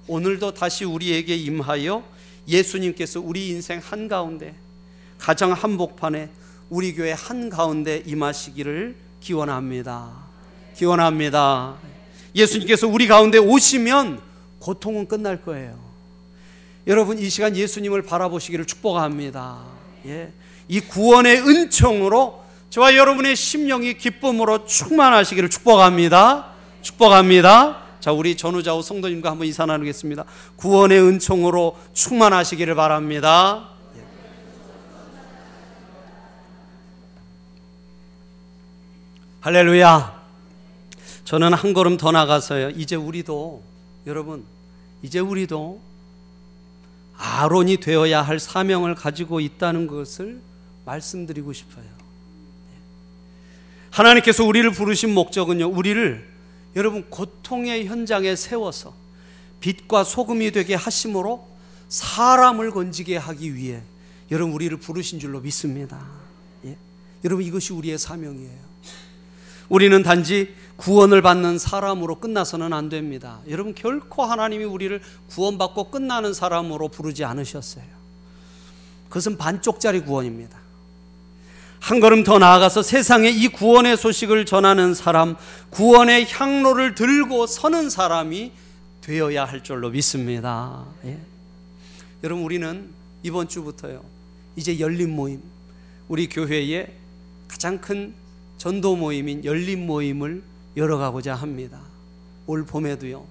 오늘도 0.07 0.55
다시 0.55 0.85
우리에게 0.85 1.37
임하여 1.37 2.05
예수님께서 2.47 3.21
우리 3.21 3.49
인생 3.49 3.81
한가운데 3.83 4.55
가정 5.19 5.53
한복판에 5.53 6.31
우리 6.69 6.95
교회 6.95 7.13
한가운데 7.13 8.03
임하시기를 8.07 8.97
기원합니다. 9.21 10.11
기원합니다. 10.75 11.90
예수님께서 12.35 12.87
우리 12.87 13.07
가운데 13.07 13.39
오시면 13.39 14.21
고통은 14.59 15.09
끝날 15.09 15.43
거예요. 15.43 15.79
여러분 16.87 17.19
이 17.19 17.29
시간 17.29 17.57
예수님을 17.57 18.03
바라보시기를 18.03 18.67
축복합니다. 18.67 19.65
예. 20.07 20.33
이 20.69 20.81
구원의 20.81 21.39
은총으로 21.41 22.43
저와 22.71 22.95
여러분의 22.95 23.35
심령이 23.35 23.95
기쁨으로 23.95 24.65
충만하시기를 24.65 25.51
축복합니다. 25.51 26.53
축복합니다. 26.83 27.83
자, 28.01 28.13
우리 28.13 28.37
전우자우 28.37 28.83
성도님과 28.83 29.31
한번 29.31 29.47
인사 29.47 29.67
나누겠습니다. 29.67 30.25
구원의 30.57 31.01
은총으로 31.01 31.77
충만하시기를 31.93 32.75
바랍니다. 32.75 33.71
예. 33.97 34.01
할렐루야. 39.41 40.20
저는 41.25 41.55
한 41.55 41.73
걸음 41.73 41.97
더 41.97 42.13
나가서요. 42.13 42.71
이제 42.71 42.97
우리도 42.97 43.63
여러분, 44.07 44.45
이제 45.03 45.19
우리도 45.19 45.81
아론이 47.17 47.79
되어야 47.79 48.23
할 48.23 48.39
사명을 48.39 48.95
가지고 48.95 49.41
있다는 49.41 49.87
것을 49.87 50.41
말씀드리고 50.85 51.53
싶어요. 51.53 51.85
하나님께서 53.91 54.45
우리를 54.45 54.71
부르신 54.73 55.13
목적은요, 55.13 55.69
우리를 55.69 56.31
여러분 56.77 57.09
고통의 57.11 57.87
현장에 57.87 58.37
세워서 58.37 58.95
빛과 59.61 60.05
소금이 60.05 60.53
되게 60.53 60.75
하심으로 60.75 61.47
사람을 61.89 62.71
건지게 62.71 63.17
하기 63.17 63.55
위해 63.55 63.83
여러분 64.31 64.55
우리를 64.55 64.77
부르신 64.79 65.19
줄로 65.19 65.41
믿습니다. 65.41 66.07
예? 66.65 66.77
여러분 67.25 67.45
이것이 67.45 67.73
우리의 67.73 67.99
사명이에요. 67.99 68.71
우리는 69.69 70.03
단지 70.03 70.55
구원을 70.81 71.21
받는 71.21 71.59
사람으로 71.59 72.21
끝나서는 72.21 72.73
안 72.73 72.89
됩니다. 72.89 73.41
여러분 73.51 73.75
결코 73.75 74.25
하나님이 74.25 74.65
우리를 74.65 75.01
구원받고 75.29 75.91
끝나는 75.91 76.33
사람으로 76.33 76.89
부르지 76.89 77.23
않으셨어요. 77.23 77.85
그것은 79.09 79.37
반쪽짜리 79.37 80.01
구원입니다. 80.01 80.59
한 81.81 82.01
걸음 82.01 82.25
더 82.25 82.39
나아가서 82.39 82.83
세상에 82.83 83.29
이 83.29 83.49
구원의 83.49 83.99
소식을 83.99 84.47
전하는 84.47 84.95
사람, 84.95 85.37
구원의 85.69 86.31
향로를 86.31 86.95
들고 86.95 87.47
서는 87.47 87.91
사람이 87.91 88.53
되어야 89.03 89.45
할 89.45 89.63
줄로 89.63 89.91
믿습니다. 89.91 90.87
예. 91.05 91.19
여러분 92.25 92.45
우리는 92.45 92.89
이번 93.23 93.49
주부터요. 93.49 94.03
이제 94.57 94.79
열린 94.79 95.15
모임, 95.15 95.43
우리 96.09 96.27
교회의 96.27 96.91
가장 97.49 97.79
큰 97.83 98.15
전도 98.57 98.97
모임인 98.97 99.45
열린 99.45 99.87
모임을 99.87 100.50
열어가고자 100.77 101.35
합니다. 101.35 101.81
올 102.47 102.65
봄에도요, 102.65 103.25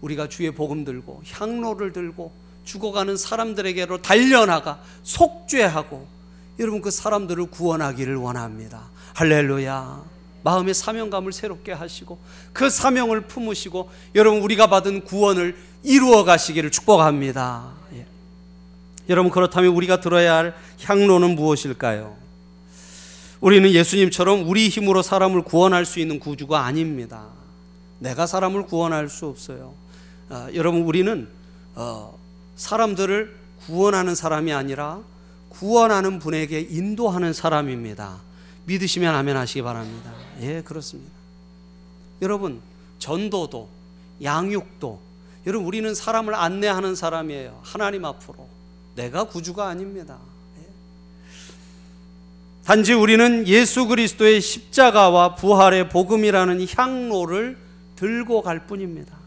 우리가 0.00 0.28
주의 0.28 0.50
복음 0.50 0.84
들고 0.84 1.22
향로를 1.30 1.92
들고 1.92 2.32
죽어가는 2.64 3.16
사람들에게로 3.16 4.02
달려나가 4.02 4.80
속죄하고 5.02 6.06
여러분 6.58 6.80
그 6.82 6.90
사람들을 6.90 7.46
구원하기를 7.46 8.16
원합니다. 8.16 8.90
할렐루야. 9.14 10.02
마음의 10.42 10.74
사명감을 10.74 11.32
새롭게 11.32 11.72
하시고 11.72 12.18
그 12.52 12.70
사명을 12.70 13.22
품으시고 13.22 13.90
여러분 14.14 14.40
우리가 14.42 14.68
받은 14.68 15.04
구원을 15.04 15.56
이루어 15.82 16.24
가시기를 16.24 16.70
축복합니다. 16.70 17.72
예. 17.94 18.06
여러분 19.08 19.30
그렇다면 19.30 19.72
우리가 19.72 20.00
들어야 20.00 20.36
할 20.36 20.54
향로는 20.82 21.34
무엇일까요? 21.34 22.16
우리는 23.40 23.70
예수님처럼 23.70 24.48
우리 24.48 24.68
힘으로 24.68 25.02
사람을 25.02 25.42
구원할 25.42 25.86
수 25.86 25.98
있는 25.98 26.20
구주가 26.20 26.64
아닙니다. 26.64 27.28
내가 27.98 28.26
사람을 28.26 28.66
구원할 28.66 29.08
수 29.08 29.26
없어요. 29.26 29.74
어, 30.28 30.48
여러분 30.54 30.82
우리는 30.82 31.28
어, 31.74 32.18
사람들을 32.56 33.34
구원하는 33.66 34.14
사람이 34.14 34.52
아니라 34.52 35.00
구원하는 35.48 36.18
분에게 36.18 36.60
인도하는 36.60 37.32
사람입니다. 37.32 38.18
믿으시면 38.66 39.14
아멘 39.14 39.36
하시기 39.36 39.62
바랍니다. 39.62 40.12
예, 40.40 40.62
그렇습니다. 40.62 41.10
여러분, 42.22 42.60
전도도, 42.98 43.68
양육도, 44.22 45.00
여러분, 45.46 45.66
우리는 45.66 45.94
사람을 45.94 46.34
안내하는 46.34 46.94
사람이에요. 46.94 47.58
하나님 47.62 48.04
앞으로. 48.04 48.46
내가 48.94 49.24
구주가 49.24 49.68
아닙니다. 49.68 50.18
예. 52.60 52.66
단지 52.66 52.92
우리는 52.92 53.46
예수 53.46 53.86
그리스도의 53.86 54.40
십자가와 54.40 55.34
부활의 55.34 55.88
복음이라는 55.88 56.66
향로를 56.76 57.56
들고 57.96 58.42
갈 58.42 58.66
뿐입니다. 58.66 59.18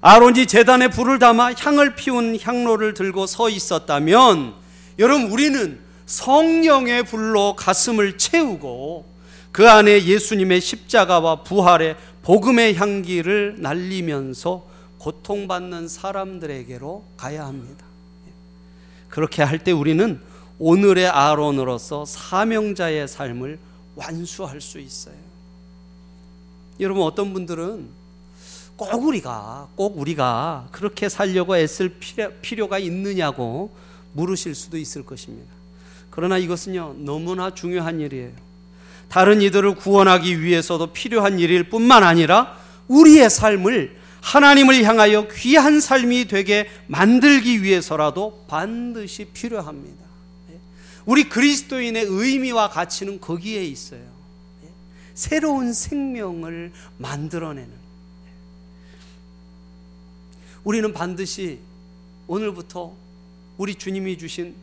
아론이 0.00 0.46
재단에 0.46 0.88
불을 0.88 1.18
담아 1.18 1.52
향을 1.52 1.94
피운 1.94 2.38
향로를 2.40 2.94
들고 2.94 3.26
서 3.26 3.50
있었다면 3.50 4.54
여러분 4.98 5.30
우리는 5.30 5.78
성령의 6.06 7.04
불로 7.04 7.54
가슴을 7.54 8.16
채우고 8.16 9.06
그 9.52 9.68
안에 9.68 10.04
예수님의 10.04 10.60
십자가와 10.60 11.42
부활의 11.42 11.96
복음의 12.22 12.76
향기를 12.76 13.56
날리면서 13.58 14.66
고통받는 14.98 15.88
사람들에게로 15.88 17.04
가야 17.16 17.46
합니다. 17.46 17.84
그렇게 19.08 19.42
할 19.42 19.58
때 19.58 19.72
우리는 19.72 20.20
오늘의 20.60 21.08
아론으로서 21.08 22.04
사명자의 22.04 23.08
삶을 23.08 23.58
완수할 23.96 24.60
수 24.60 24.78
있어요. 24.78 25.14
여러분 26.78 27.02
어떤 27.02 27.32
분들은 27.32 27.88
꼭 28.76 29.04
우리가 29.04 29.68
꼭 29.74 29.98
우리가 29.98 30.68
그렇게 30.70 31.08
살려고 31.08 31.56
애쓸 31.56 31.94
필요, 32.42 32.68
가 32.68 32.78
있느냐고 32.78 33.74
물으실 34.12 34.54
수도 34.54 34.76
있을 34.76 35.04
것입니다. 35.04 35.50
그러나 36.10 36.36
이것은요 36.36 36.96
너무나 36.98 37.54
중요한 37.54 37.98
일이에요. 37.98 38.32
다른 39.08 39.40
이들을 39.40 39.76
구원하기 39.76 40.42
위해서도 40.42 40.92
필요한 40.92 41.38
일일 41.38 41.70
뿐만 41.70 42.04
아니라 42.04 42.58
우리의 42.86 43.30
삶을 43.30 43.96
하나님을 44.20 44.84
향하여 44.84 45.26
귀한 45.28 45.80
삶이 45.80 46.26
되게 46.26 46.68
만들기 46.86 47.62
위해서라도 47.62 48.44
반드시 48.46 49.24
필요합니다. 49.24 50.09
우리 51.10 51.28
그리스도인의 51.28 52.04
의미와 52.04 52.70
가치는 52.70 53.20
거기에 53.20 53.64
있어요. 53.64 54.00
새로운 55.12 55.72
생명을 55.72 56.72
만들어내는. 56.98 57.72
우리는 60.62 60.92
반드시 60.92 61.58
오늘부터 62.28 62.94
우리 63.58 63.74
주님이 63.74 64.18
주신 64.18 64.54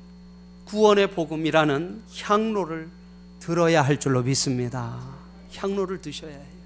구원의 0.63 1.11
복음이라는 1.11 2.03
향로를 2.21 2.89
들어야 3.41 3.81
할 3.81 3.99
줄로 3.99 4.23
믿습니다. 4.23 5.05
향로를 5.53 5.99
드셔야 5.99 6.31
해요. 6.31 6.57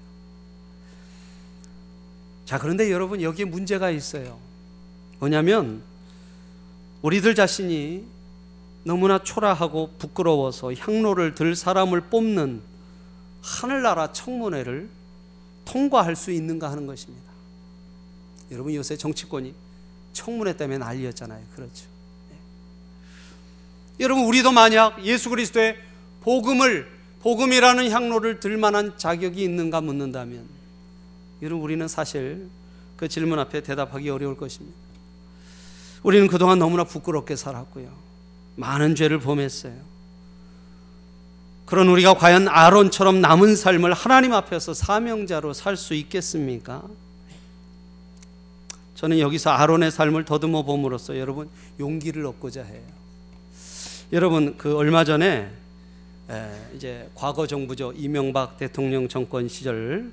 자, 2.44 2.56
그런데 2.56 2.88
여러분 2.92 3.20
여기에 3.20 3.46
문제가 3.46 3.90
있어요. 3.90 4.38
뭐냐면 5.18 5.82
우리들 7.02 7.34
자신이 7.34 8.11
너무나 8.84 9.22
초라하고 9.22 9.92
부끄러워서 9.98 10.74
향로를 10.74 11.34
들 11.34 11.54
사람을 11.54 12.02
뽑는 12.02 12.62
하늘나라 13.42 14.12
청문회를 14.12 14.88
통과할 15.64 16.16
수 16.16 16.30
있는가 16.30 16.70
하는 16.70 16.86
것입니다. 16.86 17.30
여러분 18.50 18.74
요새 18.74 18.96
정치권이 18.96 19.54
청문회 20.12 20.56
때문에 20.56 20.78
난리였잖아요. 20.78 21.44
그렇죠. 21.54 21.86
네. 22.30 22.36
여러분 24.00 24.24
우리도 24.24 24.52
만약 24.52 25.04
예수 25.04 25.30
그리스도의 25.30 25.76
복음을 26.20 26.90
복음이라는 27.20 27.90
향로를 27.90 28.40
들 28.40 28.56
만한 28.56 28.98
자격이 28.98 29.42
있는가 29.42 29.80
묻는다면 29.80 30.44
여러분 31.40 31.64
우리는 31.64 31.86
사실 31.88 32.48
그 32.96 33.08
질문 33.08 33.38
앞에 33.38 33.62
대답하기 33.62 34.10
어려울 34.10 34.36
것입니다. 34.36 34.76
우리는 36.02 36.26
그동안 36.26 36.58
너무나 36.58 36.84
부끄럽게 36.84 37.36
살았고요. 37.36 38.01
많은 38.56 38.94
죄를 38.94 39.20
범했어요. 39.20 39.74
그런 41.66 41.88
우리가 41.88 42.14
과연 42.14 42.48
아론처럼 42.48 43.20
남은 43.20 43.56
삶을 43.56 43.94
하나님 43.94 44.32
앞에서 44.34 44.74
사명자로 44.74 45.54
살 45.54 45.76
수 45.76 45.94
있겠습니까? 45.94 46.82
저는 48.94 49.18
여기서 49.18 49.50
아론의 49.50 49.90
삶을 49.90 50.24
더듬어 50.24 50.62
봄으로써 50.62 51.18
여러분 51.18 51.48
용기를 51.80 52.24
얻고자 52.26 52.62
해요. 52.62 52.82
여러분 54.12 54.56
그 54.58 54.76
얼마 54.76 55.04
전에 55.04 55.50
이제 56.76 57.10
과거 57.14 57.46
정부죠 57.46 57.92
이명박 57.96 58.58
대통령 58.58 59.08
정권 59.08 59.48
시절 59.48 60.12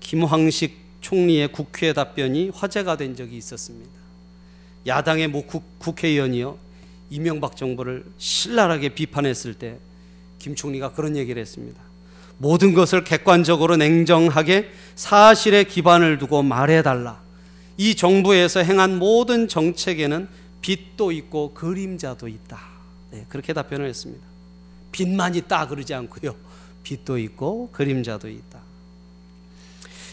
김황식 0.00 0.76
총리의 1.00 1.52
국회 1.52 1.92
답변이 1.92 2.48
화제가 2.48 2.96
된 2.96 3.14
적이 3.14 3.36
있었습니다. 3.36 3.92
야당의 4.86 5.28
모 5.28 5.42
국, 5.42 5.62
회의원이요 6.02 6.58
이명박 7.14 7.56
정부를 7.56 8.04
신랄하게 8.18 8.90
비판했을 8.90 9.54
때 9.54 9.78
김 10.44 10.54
총리가 10.54 10.92
그런 10.92 11.16
얘기를 11.16 11.40
했습니다. 11.40 11.80
모든 12.36 12.74
것을 12.74 13.02
객관적으로 13.02 13.78
냉정하게 13.78 14.68
사실에 14.94 15.64
기반을 15.64 16.18
두고 16.18 16.42
말해달라. 16.42 17.22
이 17.78 17.94
정부에서 17.94 18.60
행한 18.60 18.98
모든 18.98 19.48
정책에는 19.48 20.28
빛도 20.60 21.12
있고 21.12 21.54
그림자도 21.54 22.28
있다. 22.28 22.60
네, 23.10 23.24
그렇게 23.30 23.54
답변을 23.54 23.88
했습니다. 23.88 24.22
빛만 24.92 25.34
있다 25.34 25.66
그러지 25.68 25.94
않고요. 25.94 26.36
빛도 26.82 27.16
있고 27.16 27.70
그림자도 27.72 28.28
있다. 28.28 28.60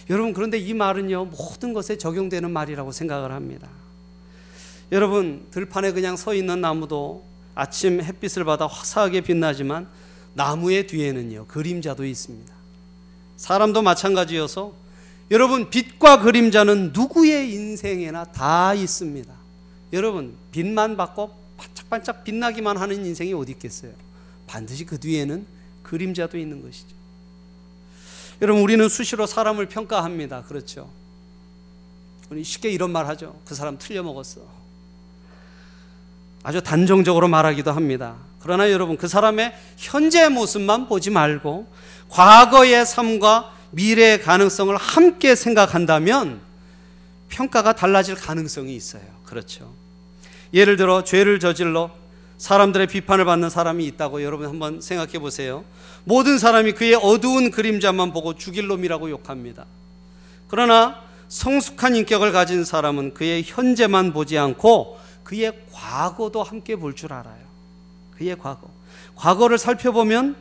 여러분 0.09 0.31
그런데 0.31 0.57
이 0.57 0.73
말은요 0.73 1.25
모든 1.25 1.73
것에 1.73 1.97
적용되는 1.97 2.49
말이라고 2.49 2.93
생각을 2.93 3.33
합니다. 3.33 3.67
여러분 4.91 5.47
들판에 5.51 5.93
그냥 5.93 6.17
서 6.17 6.33
있는 6.33 6.59
나무도 6.61 7.23
아침 7.55 8.01
햇빛을 8.01 8.43
받아 8.43 8.67
화사하게 8.67 9.21
빛나지만 9.21 9.87
나무의 10.33 10.87
뒤에는요 10.87 11.47
그림자도 11.47 12.05
있습니다. 12.05 12.53
사람도 13.37 13.81
마찬가지여서 13.81 14.73
여러분 15.31 15.69
빛과 15.69 16.21
그림자는 16.21 16.91
누구의 16.93 17.53
인생에나 17.53 18.25
다 18.25 18.73
있습니다. 18.73 19.33
여러분 19.93 20.35
빛만 20.51 20.97
받고 20.97 21.31
반짝반짝 21.57 22.23
빛나기만 22.23 22.77
하는 22.77 23.05
인생이 23.05 23.33
어디 23.33 23.53
있겠어요? 23.53 23.93
반드시 24.47 24.85
그 24.85 24.99
뒤에는 24.99 25.45
그림자도 25.83 26.37
있는 26.37 26.61
것이죠. 26.61 26.95
여러분 28.41 28.61
우리는 28.61 28.87
수시로 28.89 29.25
사람을 29.25 29.67
평가합니다. 29.67 30.43
그렇죠? 30.43 30.89
우리 32.29 32.43
쉽게 32.43 32.69
이런 32.69 32.91
말 32.91 33.07
하죠. 33.07 33.39
그 33.45 33.55
사람 33.55 33.77
틀려 33.77 34.03
먹었어. 34.03 34.60
아주 36.43 36.61
단정적으로 36.61 37.27
말하기도 37.27 37.71
합니다. 37.71 38.15
그러나 38.39 38.71
여러분 38.71 38.97
그 38.97 39.07
사람의 39.07 39.53
현재 39.77 40.29
모습만 40.29 40.87
보지 40.87 41.11
말고 41.11 41.67
과거의 42.09 42.85
삶과 42.85 43.53
미래의 43.71 44.21
가능성을 44.21 44.75
함께 44.75 45.35
생각한다면 45.35 46.41
평가가 47.29 47.73
달라질 47.73 48.15
가능성이 48.15 48.75
있어요. 48.75 49.03
그렇죠. 49.23 49.73
예를 50.53 50.75
들어 50.75 51.03
죄를 51.03 51.39
저질러 51.39 51.91
사람들의 52.37 52.87
비판을 52.87 53.23
받는 53.23 53.49
사람이 53.49 53.85
있다고 53.85 54.23
여러분 54.23 54.47
한번 54.47 54.81
생각해 54.81 55.19
보세요. 55.19 55.63
모든 56.03 56.39
사람이 56.39 56.73
그의 56.73 56.95
어두운 56.95 57.51
그림자만 57.51 58.11
보고 58.11 58.35
죽일 58.35 58.67
놈이라고 58.67 59.11
욕합니다. 59.11 59.65
그러나 60.47 61.01
성숙한 61.29 61.95
인격을 61.95 62.31
가진 62.31 62.65
사람은 62.65 63.13
그의 63.13 63.43
현재만 63.45 64.11
보지 64.11 64.37
않고 64.37 64.99
그의 65.31 65.53
과거도 65.71 66.43
함께 66.43 66.75
볼 66.75 66.93
줄 66.93 67.13
알아요. 67.13 67.39
그의 68.17 68.37
과거. 68.37 68.69
과거를 69.15 69.57
살펴보면 69.57 70.35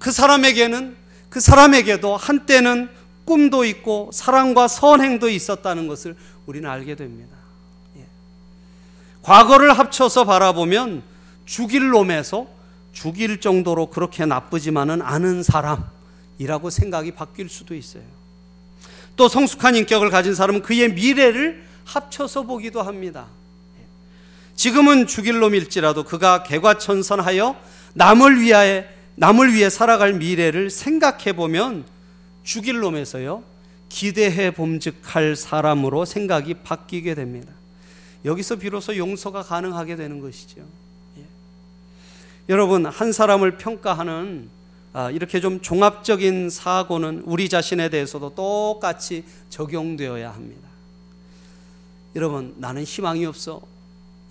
그 0.00 0.10
사람에게는 0.10 0.96
그 1.30 1.38
사람에게도 1.38 2.16
한때는 2.16 2.90
꿈도 3.24 3.64
있고 3.64 4.10
사랑과 4.12 4.66
선행도 4.66 5.28
있었다는 5.28 5.86
것을 5.86 6.16
우리는 6.46 6.68
알게 6.68 6.96
됩니다. 6.96 7.36
예. 7.98 8.06
과거를 9.22 9.78
합쳐서 9.78 10.24
바라보면 10.24 11.04
죽일 11.44 11.90
놈에서 11.90 12.48
죽일 12.92 13.40
정도로 13.40 13.90
그렇게 13.90 14.26
나쁘지만은 14.26 15.02
않은 15.02 15.44
사람이라고 15.44 16.68
생각이 16.68 17.12
바뀔 17.12 17.48
수도 17.48 17.76
있어요. 17.76 18.02
또 19.14 19.28
성숙한 19.28 19.76
인격을 19.76 20.10
가진 20.10 20.34
사람은 20.34 20.62
그의 20.62 20.92
미래를 20.92 21.64
합쳐서 21.84 22.42
보기도 22.42 22.82
합니다. 22.82 23.28
지금은 24.62 25.08
죽일 25.08 25.40
놈일지라도 25.40 26.04
그가 26.04 26.44
개과천선하여 26.44 27.56
남을 27.94 28.40
위하여 28.40 28.84
남을 29.16 29.54
위해 29.54 29.68
살아갈 29.68 30.12
미래를 30.12 30.70
생각해 30.70 31.32
보면 31.32 31.84
죽일 32.44 32.78
놈에서요. 32.78 33.42
기대해 33.88 34.52
봄직할 34.52 35.34
사람으로 35.34 36.04
생각이 36.04 36.54
바뀌게 36.62 37.16
됩니다. 37.16 37.52
여기서 38.24 38.54
비로소 38.54 38.96
용서가 38.96 39.42
가능하게 39.42 39.96
되는 39.96 40.20
것이죠. 40.20 40.60
예. 41.18 41.24
여러분, 42.48 42.86
한 42.86 43.12
사람을 43.12 43.56
평가하는 43.56 44.48
아, 44.92 45.10
이렇게 45.10 45.40
좀 45.40 45.60
종합적인 45.60 46.50
사고는 46.50 47.24
우리 47.26 47.48
자신에 47.48 47.88
대해서도 47.88 48.36
똑같이 48.36 49.24
적용되어야 49.50 50.30
합니다. 50.30 50.68
여러분, 52.14 52.54
나는 52.58 52.84
희망이 52.84 53.26
없어. 53.26 53.71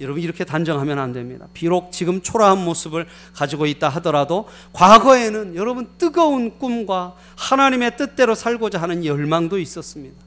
여러분, 0.01 0.21
이렇게 0.21 0.43
단정하면 0.43 0.99
안 0.99 1.13
됩니다. 1.13 1.47
비록 1.53 1.91
지금 1.91 2.21
초라한 2.21 2.63
모습을 2.65 3.07
가지고 3.33 3.67
있다 3.67 3.87
하더라도 3.89 4.49
과거에는 4.73 5.55
여러분 5.55 5.87
뜨거운 5.97 6.57
꿈과 6.57 7.15
하나님의 7.37 7.95
뜻대로 7.97 8.35
살고자 8.35 8.81
하는 8.81 9.05
열망도 9.05 9.59
있었습니다. 9.59 10.17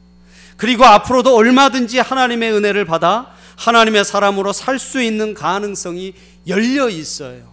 그리고 0.56 0.84
앞으로도 0.84 1.34
얼마든지 1.36 1.98
하나님의 1.98 2.52
은혜를 2.52 2.84
받아 2.84 3.34
하나님의 3.56 4.04
사람으로 4.04 4.52
살 4.52 4.78
수 4.78 5.02
있는 5.02 5.34
가능성이 5.34 6.14
열려 6.46 6.88
있어요. 6.88 7.52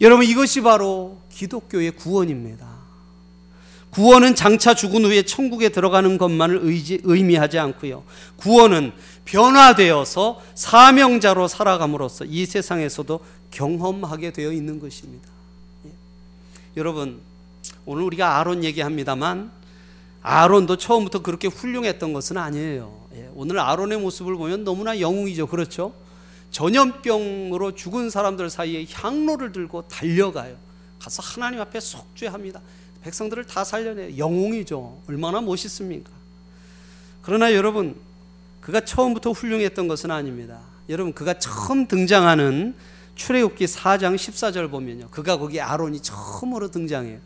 여러분 0.00 0.24
이것이 0.24 0.62
바로 0.62 1.20
기독교의 1.32 1.92
구원입니다. 1.92 2.66
구원은 3.90 4.34
장차 4.34 4.74
죽은 4.74 5.06
후에 5.06 5.22
천국에 5.22 5.70
들어가는 5.70 6.18
것만을 6.18 6.60
의지, 6.62 7.00
의미하지 7.02 7.58
않고요. 7.58 8.04
구원은 8.36 8.92
변화되어서 9.26 10.40
사명자로 10.54 11.48
살아감으로써 11.48 12.24
이 12.24 12.46
세상에서도 12.46 13.20
경험하게 13.50 14.32
되어 14.32 14.52
있는 14.52 14.80
것입니다. 14.80 15.28
예. 15.86 15.90
여러분 16.76 17.20
오늘 17.84 18.04
우리가 18.04 18.38
아론 18.38 18.64
얘기합니다만 18.64 19.50
아론도 20.22 20.76
처음부터 20.76 21.22
그렇게 21.22 21.48
훌륭했던 21.48 22.12
것은 22.12 22.38
아니에요. 22.38 23.06
예. 23.14 23.28
오늘 23.34 23.58
아론의 23.58 23.98
모습을 23.98 24.36
보면 24.36 24.64
너무나 24.64 24.98
영웅이죠. 24.98 25.48
그렇죠? 25.48 25.92
전염병으로 26.50 27.74
죽은 27.74 28.10
사람들 28.10 28.48
사이에 28.48 28.86
향로를 28.90 29.52
들고 29.52 29.88
달려가요. 29.88 30.56
가서 30.98 31.22
하나님 31.22 31.60
앞에 31.60 31.80
속죄합니다. 31.80 32.60
백성들을 33.02 33.44
다 33.44 33.62
살려내요. 33.62 34.18
영웅이죠. 34.18 35.02
얼마나 35.08 35.40
멋있습니까? 35.40 36.10
그러나 37.22 37.52
여러분, 37.54 37.96
그가 38.66 38.80
처음부터 38.80 39.30
훌륭했던 39.30 39.86
것은 39.86 40.10
아닙니다. 40.10 40.58
여러분, 40.88 41.12
그가 41.12 41.34
처음 41.34 41.86
등장하는 41.86 42.74
출애굽기 43.14 43.64
4장 43.64 44.16
14절 44.16 44.72
보면요. 44.72 45.06
그가 45.12 45.38
거기 45.38 45.60
아론이 45.60 46.00
처음으로 46.00 46.72
등장해요. 46.72 47.20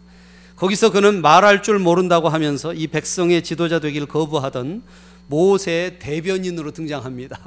거기서 0.56 0.92
그는 0.92 1.22
말할 1.22 1.62
줄 1.62 1.78
모른다고 1.78 2.28
하면서 2.28 2.74
이 2.74 2.88
백성의 2.88 3.42
지도자 3.42 3.78
되기를 3.78 4.06
거부하던 4.06 4.82
모세의 5.28 5.98
대변인으로 5.98 6.72
등장합니다. 6.72 7.38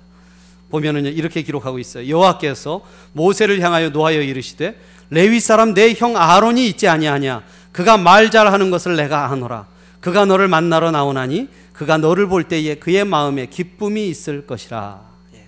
보면은 0.72 1.06
이렇게 1.06 1.44
기록하고 1.44 1.78
있어요. 1.78 2.10
여호와께서 2.10 2.82
모세를 3.12 3.62
향하여 3.62 3.90
노하여 3.90 4.22
이르시되 4.22 4.76
레위 5.12 5.40
사람 5.40 5.76
내 5.76 5.94
형 5.94 6.18
아론이 6.18 6.68
있지 6.70 6.88
아니하냐 6.88 7.44
그가 7.72 7.98
말 7.98 8.32
잘하는 8.32 8.72
것을 8.72 8.96
내가 8.96 9.30
아노라 9.30 9.68
그가 10.00 10.26
너를 10.26 10.48
만나러 10.48 10.90
나오나니 10.90 11.48
그가 11.74 11.98
너를 11.98 12.28
볼 12.28 12.44
때에 12.48 12.76
그의 12.76 13.04
마음에 13.04 13.48
기쁨이 13.48 14.08
있을 14.08 14.46
것이라. 14.46 15.02
예. 15.34 15.46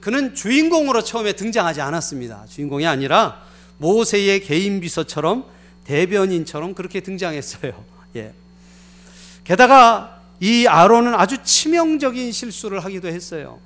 그는 0.00 0.34
주인공으로 0.34 1.04
처음에 1.04 1.34
등장하지 1.34 1.80
않았습니다. 1.80 2.46
주인공이 2.46 2.86
아니라 2.86 3.42
모세의 3.76 4.40
개인 4.42 4.80
비서처럼 4.80 5.44
대변인처럼 5.84 6.74
그렇게 6.74 7.00
등장했어요. 7.00 7.84
예. 8.16 8.32
게다가 9.44 10.22
이 10.40 10.66
아론은 10.66 11.14
아주 11.14 11.42
치명적인 11.42 12.32
실수를 12.32 12.80
하기도 12.84 13.08
했어요. 13.08 13.60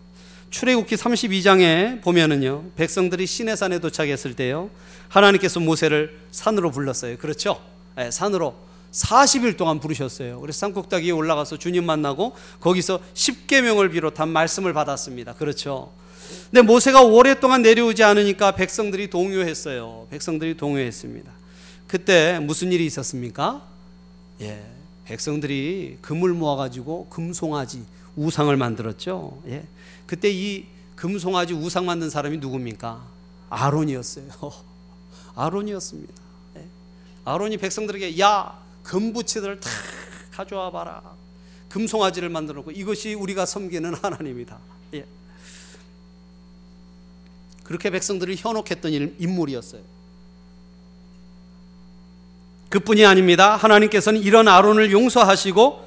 출애굽기 0.50 0.94
32장에 0.96 2.02
보면은요. 2.02 2.70
백성들이 2.76 3.26
시내산에 3.26 3.78
도착했을 3.78 4.34
때요. 4.34 4.70
하나님께서 5.08 5.60
모세를 5.60 6.18
산으로 6.30 6.70
불렀어요. 6.70 7.16
그렇죠? 7.18 7.60
네, 7.96 8.10
산으로 8.10 8.54
40일 8.92 9.56
동안 9.56 9.80
부르셨어요. 9.80 10.40
그래서 10.40 10.58
산꼭대기에 10.60 11.10
올라가서 11.10 11.58
주님 11.58 11.84
만나고 11.84 12.34
거기서 12.60 13.00
10계명을 13.14 13.92
비롯한 13.92 14.28
말씀을 14.28 14.72
받았습니다. 14.72 15.34
그렇죠? 15.34 15.92
근데 16.50 16.62
모세가 16.62 17.02
오랫동안 17.02 17.62
내려오지 17.62 18.02
않으니까 18.02 18.52
백성들이 18.52 19.10
동요했어요. 19.10 20.06
백성들이 20.10 20.56
동요했습니다. 20.56 21.30
그때 21.86 22.38
무슨 22.40 22.72
일이 22.72 22.86
있었습니까? 22.86 23.66
예. 24.40 24.64
백성들이 25.04 25.98
금을 26.00 26.32
모아 26.32 26.56
가지고 26.56 27.08
금송아지 27.08 27.84
우상을 28.16 28.54
만들었죠. 28.56 29.40
예. 29.48 29.66
그때 30.06 30.30
이 30.30 30.66
금송아지 30.96 31.52
우상 31.54 31.86
만든 31.86 32.10
사람이 32.10 32.38
누굽니까? 32.38 33.06
아론이었어요. 33.50 34.26
아론이었습니다. 35.36 36.14
예. 36.56 36.66
아론이 37.24 37.58
백성들에게 37.58 38.18
야 38.20 38.58
금부치들을 38.86 39.60
다 39.60 39.70
가져와 40.32 40.70
봐라. 40.70 41.02
금송아지를 41.68 42.28
만들어 42.28 42.58
놓고 42.58 42.70
이것이 42.70 43.14
우리가 43.14 43.44
섬기는 43.44 43.94
하나님이다. 43.94 44.58
예. 44.94 45.04
그렇게 47.64 47.90
백성들을 47.90 48.36
현혹했던 48.36 49.16
인물이었어요. 49.18 49.82
그뿐이 52.68 53.04
아닙니다. 53.04 53.56
하나님께서는 53.56 54.20
이런 54.20 54.48
아론을 54.48 54.92
용서하시고 54.92 55.86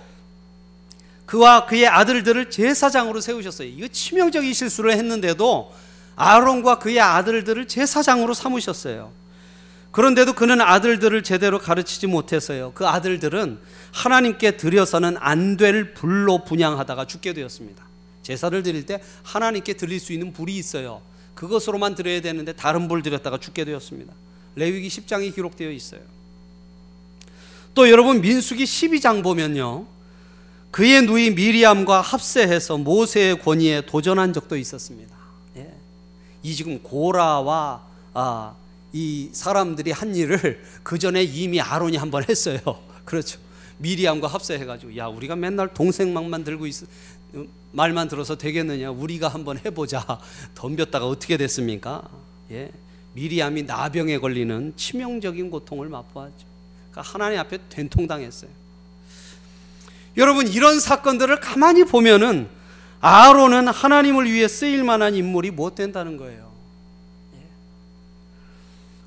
그와 1.26 1.66
그의 1.68 1.88
아들들을 1.88 2.50
제사장으로 2.50 3.22
세우셨어요. 3.22 3.68
이거 3.68 3.88
치명적인 3.88 4.54
실수를 4.54 4.94
했는데도 4.94 5.74
아론과 6.16 6.80
그의 6.80 7.00
아들들을 7.00 7.68
제사장으로 7.68 8.34
삼으셨어요. 8.34 9.12
그런데도 9.92 10.34
그는 10.34 10.62
아들들을 10.62 11.24
제대로 11.24 11.58
가르치지 11.60 12.08
못했어요. 12.08 12.72
그 12.76 12.88
아들들은 12.88 13.60
하나님께 13.92 14.58
드려서는 14.58 15.18
안 15.20 15.58
될 15.58 15.94
불로 15.94 16.44
분양하다가 16.44 17.06
죽게 17.06 17.34
되었습니다. 17.34 17.84
제사를 18.22 18.62
드릴 18.64 18.86
때 18.86 19.02
하나님께 19.24 19.74
드릴 19.74 20.00
수 20.00 20.14
있는 20.14 20.32
불이 20.32 20.56
있어요. 20.56 21.02
그것으로만 21.34 21.96
드려야 21.96 22.22
되는데 22.22 22.54
다른 22.54 22.88
불 22.88 23.02
드렸다가 23.02 23.40
죽게 23.40 23.66
되었습니다. 23.66 24.14
레위기 24.56 24.88
10장이 24.90 25.34
기록되어 25.34 25.72
있어요. 25.72 26.02
또 27.74 27.90
여러분 27.90 28.22
민수기 28.22 28.64
12장 28.66 29.24
보면요. 29.24 29.86
그의 30.72 31.02
누이 31.04 31.32
미리암과 31.32 32.02
합세해서 32.02 32.78
모세의 32.78 33.40
권위에 33.42 33.86
도전한 33.88 34.34
적도 34.34 34.56
있었습니다. 34.56 35.16
예. 35.58 35.74
이 36.44 36.54
지금 36.54 36.80
고라와 36.84 37.82
아, 38.14 38.54
이 38.94 39.30
사람들이 39.32 39.92
한 39.92 40.16
일을 40.16 40.64
그 40.84 40.98
전에 40.98 41.24
이미 41.24 41.62
아론이 41.62 41.98
한 41.98 42.10
번 42.12 42.24
했어요. 42.28 42.60
그렇죠. 43.06 43.40
미리암과 43.78 44.28
합세해가지고 44.28 44.98
야 44.98 45.08
우리가 45.08 45.36
맨날 45.36 45.74
동생막만 45.74 46.44
들고 46.44 46.68
있 46.68 46.76
말만 47.72 48.08
들어서 48.08 48.36
되겠느냐 48.36 48.90
우리가 48.92 49.28
한번 49.28 49.60
해보자 49.64 50.04
덤볐다가 50.56 51.08
어떻게 51.08 51.38
됐습니까? 51.38 52.04
예. 52.52 52.72
미리암이 53.14 53.64
나병에 53.64 54.18
걸리는 54.20 54.74
치명적인 54.76 55.50
고통을 55.50 55.88
맛보았죠. 55.90 56.46
그러니까 56.92 57.02
하나님 57.02 57.40
앞에 57.40 57.58
된통당했어요. 57.70 58.50
여러분 60.18 60.48
이런 60.48 60.80
사건들을 60.80 61.40
가만히 61.40 61.86
보면은 61.86 62.50
아론은 63.00 63.68
하나님을 63.70 64.30
위해 64.32 64.48
쓰일 64.48 64.84
만한 64.84 65.16
인물이 65.16 65.52
못 65.52 65.76
된다는 65.76 66.18
거예요. 66.18 66.49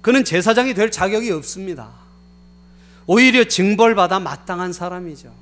예. 0.03 0.05
그는 0.05 0.25
제사장이 0.25 0.75
될 0.75 0.91
자격이 0.91 1.31
없습니다. 1.31 1.91
오히려 3.07 3.45
징벌받아 3.45 4.21
마땅한 4.21 4.73
사람이죠. 4.73 5.33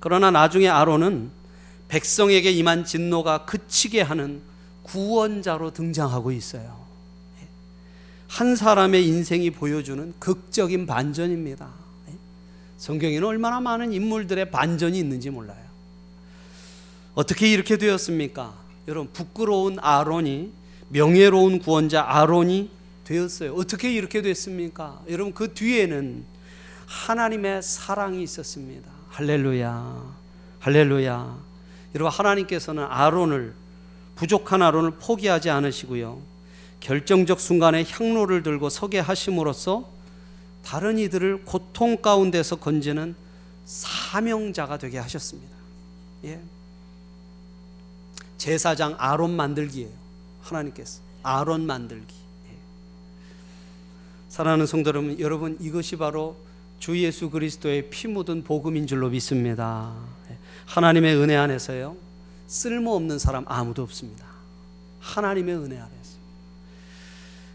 그러나 0.00 0.30
나중에 0.30 0.68
아론은 0.68 1.30
백성에게 1.88 2.50
임한 2.50 2.84
진노가 2.84 3.44
그치게 3.44 4.00
하는 4.00 4.40
구원자로 4.82 5.72
등장하고 5.72 6.32
있어요. 6.32 6.82
한 8.28 8.56
사람의 8.56 9.06
인생이 9.06 9.50
보여주는 9.50 10.14
극적인 10.18 10.86
반전입니다. 10.86 11.68
성경에는 12.78 13.28
얼마나 13.28 13.60
많은 13.60 13.92
인물들의 13.92 14.50
반전이 14.50 14.98
있는지 14.98 15.30
몰라요. 15.30 15.62
어떻게 17.14 17.52
이렇게 17.52 17.76
되었습니까? 17.76 18.54
여러분, 18.88 19.12
부끄러운 19.12 19.78
아론이 19.78 20.50
명예로운 20.88 21.60
구원자 21.60 22.02
아론이 22.02 22.70
되었어요. 23.04 23.54
어떻게 23.54 23.92
이렇게 23.92 24.22
됐습니까? 24.22 25.02
여러분, 25.08 25.32
그 25.32 25.52
뒤에는 25.52 26.24
하나님의 26.86 27.62
사랑이 27.62 28.22
있었습니다. 28.22 28.90
할렐루야. 29.08 30.14
할렐루야. 30.60 31.38
여러분, 31.94 32.12
하나님께서는 32.12 32.84
아론을, 32.84 33.54
부족한 34.14 34.62
아론을 34.62 34.92
포기하지 34.92 35.50
않으시고요. 35.50 36.20
결정적 36.80 37.40
순간에 37.40 37.84
향로를 37.88 38.42
들고 38.42 38.68
서게 38.68 38.98
하심으로써 38.98 39.88
다른 40.64 40.98
이들을 40.98 41.44
고통 41.44 41.96
가운데서 42.02 42.56
건지는 42.56 43.14
사명자가 43.64 44.78
되게 44.78 44.98
하셨습니다. 44.98 45.56
예. 46.24 46.40
제사장 48.38 48.96
아론 48.98 49.36
만들기예요. 49.36 49.90
하나님께서 50.40 51.00
아론 51.22 51.66
만들기. 51.66 52.21
예. 54.32 54.34
사랑하는 54.34 54.66
성도 54.66 54.88
여러분, 54.88 55.20
여러분 55.20 55.58
이것이 55.60 55.96
바로 55.96 56.36
주 56.78 56.98
예수 56.98 57.30
그리스도의 57.30 57.90
피 57.90 58.08
묻은 58.08 58.44
복음인 58.44 58.86
줄로 58.86 59.10
믿습니다. 59.10 59.92
예. 60.30 60.38
하나님의 60.66 61.16
은혜 61.16 61.36
안에서요 61.36 61.96
쓸모없는 62.46 63.18
사람 63.18 63.44
아무도 63.46 63.82
없습니다. 63.82 64.24
하나님의 65.00 65.54
은혜 65.56 65.76
안에서 65.76 65.92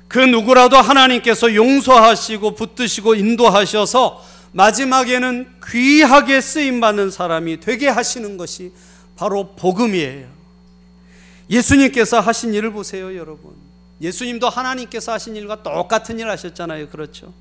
그 0.08 0.20
누구라도 0.20 0.78
하나님께서 0.78 1.54
용서하시고 1.54 2.56
붙드시고 2.56 3.16
인도하셔서 3.16 4.24
마지막에는 4.54 5.48
귀하게 5.70 6.42
쓰임 6.42 6.80
받는 6.80 7.12
사람이 7.12 7.60
되게 7.60 7.88
하시는 7.88 8.38
것이 8.38 8.72
바로 9.16 9.56
복음이에요. 9.56 10.28
예수님께서 11.50 12.20
하신 12.20 12.54
일을 12.54 12.72
보세요, 12.72 13.16
여러분. 13.16 13.67
예수님도 14.02 14.50
하나님께서 14.50 15.12
하신 15.12 15.36
일과 15.36 15.64
똑같은 15.64 16.20
일 16.20 16.30
하셨잖아요. 16.30 16.90
그렇죠? 16.90 17.34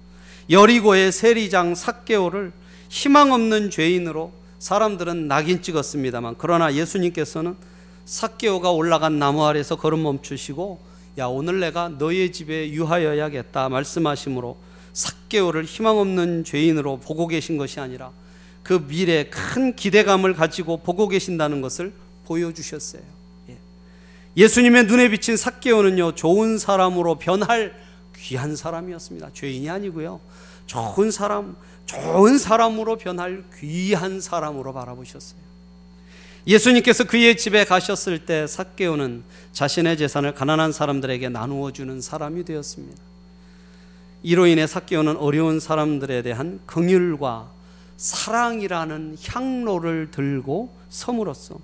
여리고의 0.49 1.13
세리장 1.13 1.75
삭개오를 1.75 2.53
희망 2.89 3.33
없는 3.33 3.71
죄인으로 3.71 4.33
사람들은 4.59 5.29
낙인 5.29 5.61
찍었습니다만 5.61 6.37
그러나 6.39 6.73
예수님께서는 6.75 7.57
삭개오가 8.05 8.71
올라간 8.71 9.19
나무 9.19 9.45
아래서 9.45 9.77
걸음 9.77 10.03
멈추시고 10.05 10.81
야 11.19 11.27
오늘 11.27 11.61
내가 11.61 11.89
너의 11.89 12.33
집에 12.33 12.71
유하여야겠다 12.71 13.69
말씀하심으로 13.69 14.57
삭개오를 14.93 15.65
희망 15.65 15.99
없는 15.99 16.45
죄인으로 16.45 17.01
보고 17.01 17.27
계신 17.27 17.57
것이 17.57 17.81
아니라 17.81 18.13
그 18.63 18.85
미래에 18.89 19.25
큰 19.25 19.77
기대감을 19.77 20.35
가지고 20.35 20.79
보고 20.79 21.09
계신다는 21.09 21.61
것을 21.61 21.93
보여주셨어요. 22.25 23.16
예. 24.37 24.49
수님의 24.49 24.85
눈에 24.85 25.09
비친 25.09 25.37
삭개오는요 25.37 26.15
좋은 26.15 26.59
사람으로 26.59 27.19
변할 27.19 27.75
귀한 28.17 28.57
사람이었습니다. 28.57 29.31
죄인이 29.33 29.71
아니고요 29.71 30.21
좋은 30.67 31.11
사람, 31.11 31.57
좋은 31.87 32.39
사람으로 32.39 32.99
변할 32.99 33.45
귀한 33.59 34.21
사람으로 34.21 34.73
바라보셨어요. 34.73 35.41
예수님께서 36.47 37.05
그의 37.05 37.37
집에 37.37 37.65
가셨을 37.65 38.25
때 38.25 38.47
삭개오는 38.47 39.25
자신의 39.53 39.97
재산을 39.97 40.35
가난한 40.35 40.73
사람들에게 40.73 41.29
나누어 41.29 41.73
주는 41.73 42.01
사람이 42.01 42.45
되었습니다. 42.45 43.03
이로 44.23 44.47
인해 44.47 44.67
삭개오는 44.67 45.17
어려운 45.17 45.61
사람들에 45.61 46.23
대한 46.23 46.61
긍휼과 46.67 47.51
사랑이라는 47.97 49.17
향로를 49.25 50.11
들고 50.11 50.77
섬으로써 50.89 51.59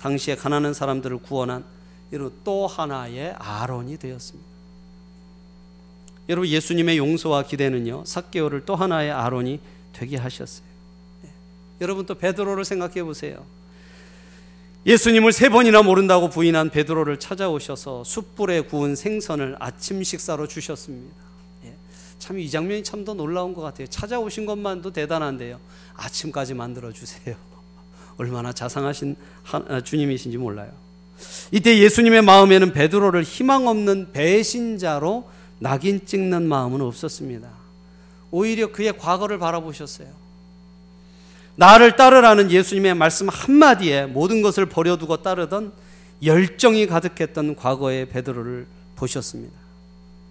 당시에 0.00 0.36
가난한 0.36 0.74
사람들을 0.74 1.18
구원한 1.18 1.64
이런 2.10 2.32
또 2.44 2.66
하나의 2.66 3.34
아론이 3.38 3.98
되었습니다. 3.98 4.48
여러분 6.28 6.48
예수님의 6.48 6.98
용서와 6.98 7.44
기대는요 7.44 8.04
삭개오를 8.04 8.64
또 8.66 8.76
하나의 8.76 9.10
아론이 9.10 9.60
되게 9.92 10.16
하셨어요. 10.16 10.66
네. 11.22 11.30
여러분 11.80 12.06
또 12.06 12.14
베드로를 12.14 12.64
생각해 12.64 13.02
보세요. 13.02 13.44
예수님을 14.86 15.32
세 15.32 15.48
번이나 15.48 15.82
모른다고 15.82 16.30
부인한 16.30 16.70
베드로를 16.70 17.18
찾아오셔서 17.18 18.04
숯불에 18.04 18.62
구운 18.62 18.94
생선을 18.94 19.56
아침 19.58 20.02
식사로 20.02 20.46
주셨습니다. 20.46 21.14
예. 21.64 21.74
참이 22.18 22.48
장면이 22.48 22.84
참 22.84 23.04
더 23.04 23.12
놀라운 23.14 23.54
것 23.54 23.60
같아요. 23.62 23.86
찾아오신 23.88 24.46
것만도 24.46 24.92
대단한데요. 24.92 25.60
아침까지 25.94 26.54
만들어 26.54 26.92
주세요. 26.92 27.36
얼마나 28.16 28.52
자상하신 28.52 29.16
아, 29.68 29.80
주님이신지 29.80 30.38
몰라요. 30.38 30.72
이때 31.50 31.78
예수님의 31.78 32.22
마음에는 32.22 32.72
베드로를 32.72 33.22
희망 33.22 33.66
없는 33.66 34.12
배신자로 34.12 35.28
낙인 35.58 36.04
찍는 36.04 36.48
마음은 36.48 36.80
없었습니다. 36.80 37.48
오히려 38.30 38.70
그의 38.70 38.96
과거를 38.96 39.38
바라보셨어요. 39.38 40.08
나를 41.56 41.96
따르라는 41.96 42.50
예수님의 42.50 42.94
말씀 42.94 43.28
한마디에 43.28 44.06
모든 44.06 44.42
것을 44.42 44.66
버려두고 44.66 45.22
따르던 45.22 45.72
열정이 46.22 46.86
가득했던 46.86 47.56
과거의 47.56 48.08
베드로를 48.08 48.66
보셨습니다. 48.94 49.58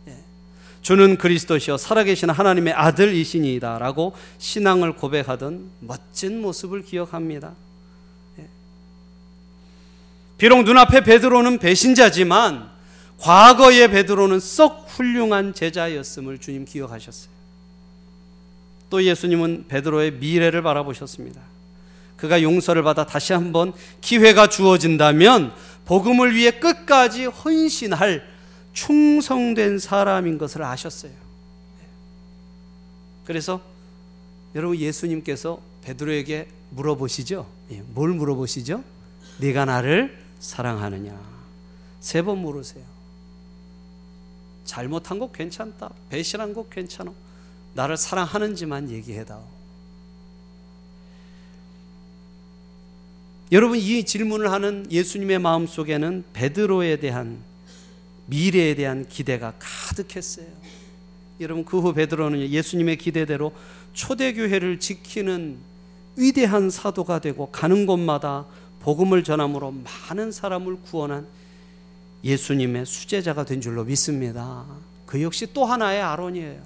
예. 0.08 0.17
주는 0.82 1.17
그리스도시요 1.17 1.78
살아계신 1.78 2.30
하나님의 2.30 2.73
아들이시니이다라고 2.73 4.13
신앙을 4.38 4.95
고백하던 4.95 5.69
멋진 5.82 6.41
모습을 6.41 6.84
기억합니다. 6.84 7.56
예. 10.38 10.39
비록 10.39 10.63
눈앞에 10.63 11.02
베드로는 11.02 11.58
배신자지만 11.60 12.69
과거의 13.19 13.89
베드로는 13.89 14.39
썩 14.39 14.86
훌륭한 14.88 15.54
제자였음을 15.54 16.38
주님 16.38 16.65
기억하셨어요. 16.65 17.32
또 18.89 19.04
예수님은 19.04 19.65
베드로의 19.67 20.13
미래를 20.13 20.62
바라보셨습니다. 20.62 21.41
그가 22.15 22.41
용서를 22.41 22.84
받아 22.84 23.06
다시 23.06 23.34
한번 23.34 23.73
기회가 24.02 24.47
주어진다면 24.47 25.54
복음을 25.86 26.36
위해 26.36 26.52
끝까지 26.52 27.26
헌신할 27.26 28.23
충성된 28.73 29.80
사람인 29.80 30.38
것을 30.38 30.63
아셨어요. 30.63 31.12
그래서 33.26 33.62
여러분 34.56 34.78
예수님께서 34.78 35.60
베드로에게 35.84 36.47
물어보시죠. 36.69 37.47
예, 37.71 37.84
뭘 37.88 38.12
물어보시죠? 38.12 38.84
네가 39.39 39.65
나를 39.65 40.26
사랑하느냐? 40.39 41.17
세 42.00 42.21
번 42.21 42.38
물으세요. 42.39 42.84
잘못한 44.65 45.17
것 45.19 45.32
괜찮다. 45.32 45.91
배신한 46.10 46.54
것 46.54 46.69
괜찮아. 46.69 47.12
나를 47.73 47.97
사랑하는지만 47.97 48.89
얘기해다오. 48.89 49.43
여러분 53.52 53.78
이 53.78 54.04
질문을 54.04 54.52
하는 54.52 54.86
예수님의 54.91 55.39
마음 55.39 55.67
속에는 55.67 56.26
베드로에 56.34 56.97
대한 56.97 57.41
미래에 58.26 58.76
대한 58.76 59.08
기대가 59.08 59.54
가득했어요. 59.58 60.47
여러분 61.39 61.63
그 61.63 61.80
후 61.80 61.93
베드로는 61.93 62.50
예수님의 62.50 62.97
기대대로 62.97 63.54
초대교회를 63.93 64.80
지키는 64.80 65.58
위대한 66.17 66.69
사도가 66.69 67.19
되고 67.19 67.50
가는 67.52 67.86
곳마다 67.86 68.45
복음을 68.79 69.23
전함으로 69.23 69.73
많은 70.09 70.31
사람을 70.31 70.77
구원한 70.81 71.27
예수님의 72.23 72.85
수제자가 72.85 73.45
된 73.45 73.61
줄로 73.61 73.83
믿습니다. 73.83 74.65
그 75.05 75.21
역시 75.21 75.47
또 75.53 75.65
하나의 75.65 76.01
아론이에요. 76.01 76.61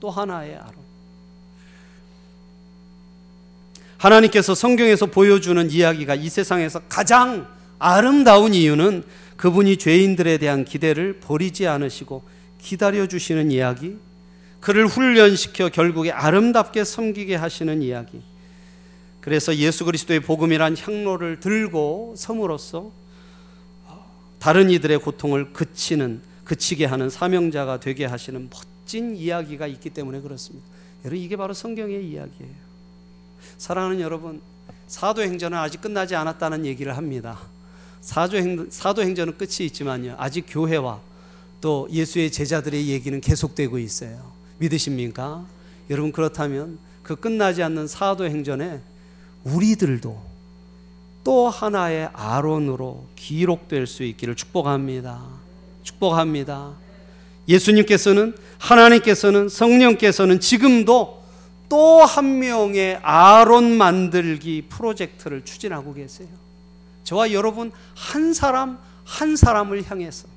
또 0.00 0.10
하나의 0.10 0.56
아론. 0.56 0.74
하나님께서 3.98 4.54
성경에서 4.54 5.06
보여주는 5.06 5.70
이야기가 5.70 6.16
이 6.16 6.28
세상에서 6.28 6.80
가장 6.88 7.46
아름다운 7.78 8.52
이유는 8.52 9.04
그분이 9.36 9.76
죄인들에 9.76 10.38
대한 10.38 10.64
기대를 10.64 11.20
버리지 11.20 11.66
않으시고 11.66 12.22
기다려 12.58 13.06
주시는 13.06 13.50
이야기, 13.50 13.96
그를 14.60 14.86
훈련시켜 14.86 15.68
결국에 15.68 16.12
아름답게 16.12 16.84
섬기게 16.84 17.34
하시는 17.34 17.82
이야기. 17.82 18.22
그래서 19.22 19.56
예수 19.56 19.84
그리스도의 19.86 20.20
복음이란 20.20 20.76
향로를 20.76 21.40
들고 21.40 22.14
섬으로써 22.16 22.90
다른 24.38 24.68
이들의 24.68 24.98
고통을 24.98 25.52
그치는 25.52 26.20
그치게 26.44 26.84
하는 26.84 27.08
사명자가 27.08 27.78
되게 27.80 28.04
하시는 28.04 28.50
멋진 28.50 29.16
이야기가 29.16 29.68
있기 29.68 29.90
때문에 29.90 30.20
그렇습니다. 30.20 30.66
여러분 31.04 31.18
이게 31.18 31.36
바로 31.36 31.54
성경의 31.54 32.04
이야기예요. 32.10 32.52
사랑하는 33.58 34.00
여러분, 34.00 34.42
사도행전은 34.88 35.56
아직 35.56 35.80
끝나지 35.80 36.16
않았다는 36.16 36.66
얘기를 36.66 36.96
합니다. 36.96 37.38
사도행, 38.00 38.66
사도행전은 38.70 39.38
끝이 39.38 39.66
있지만요. 39.66 40.16
아직 40.18 40.46
교회와 40.48 41.00
또 41.60 41.86
예수의 41.92 42.32
제자들의 42.32 42.88
얘기는 42.88 43.20
계속되고 43.20 43.78
있어요. 43.78 44.32
믿으십니까? 44.58 45.46
여러분 45.90 46.10
그렇다면 46.10 46.78
그 47.04 47.14
끝나지 47.14 47.62
않는 47.62 47.86
사도행전에 47.86 48.80
우리들도 49.44 50.22
또 51.24 51.48
하나의 51.48 52.10
아론으로 52.12 53.06
기록될 53.16 53.86
수 53.86 54.02
있기를 54.02 54.34
축복합니다. 54.34 55.22
축복합니다. 55.82 56.74
예수님께서는 57.48 58.36
하나님께서는 58.58 59.48
성령께서는 59.48 60.40
지금도 60.40 61.22
또 61.68 62.04
한 62.04 62.38
명의 62.38 62.98
아론 63.02 63.78
만들기 63.78 64.66
프로젝트를 64.68 65.42
추진하고 65.42 65.94
계세요. 65.94 66.28
저와 67.04 67.32
여러분 67.32 67.72
한 67.94 68.34
사람 68.34 68.78
한 69.04 69.36
사람을 69.36 69.82
향해서 69.90 70.28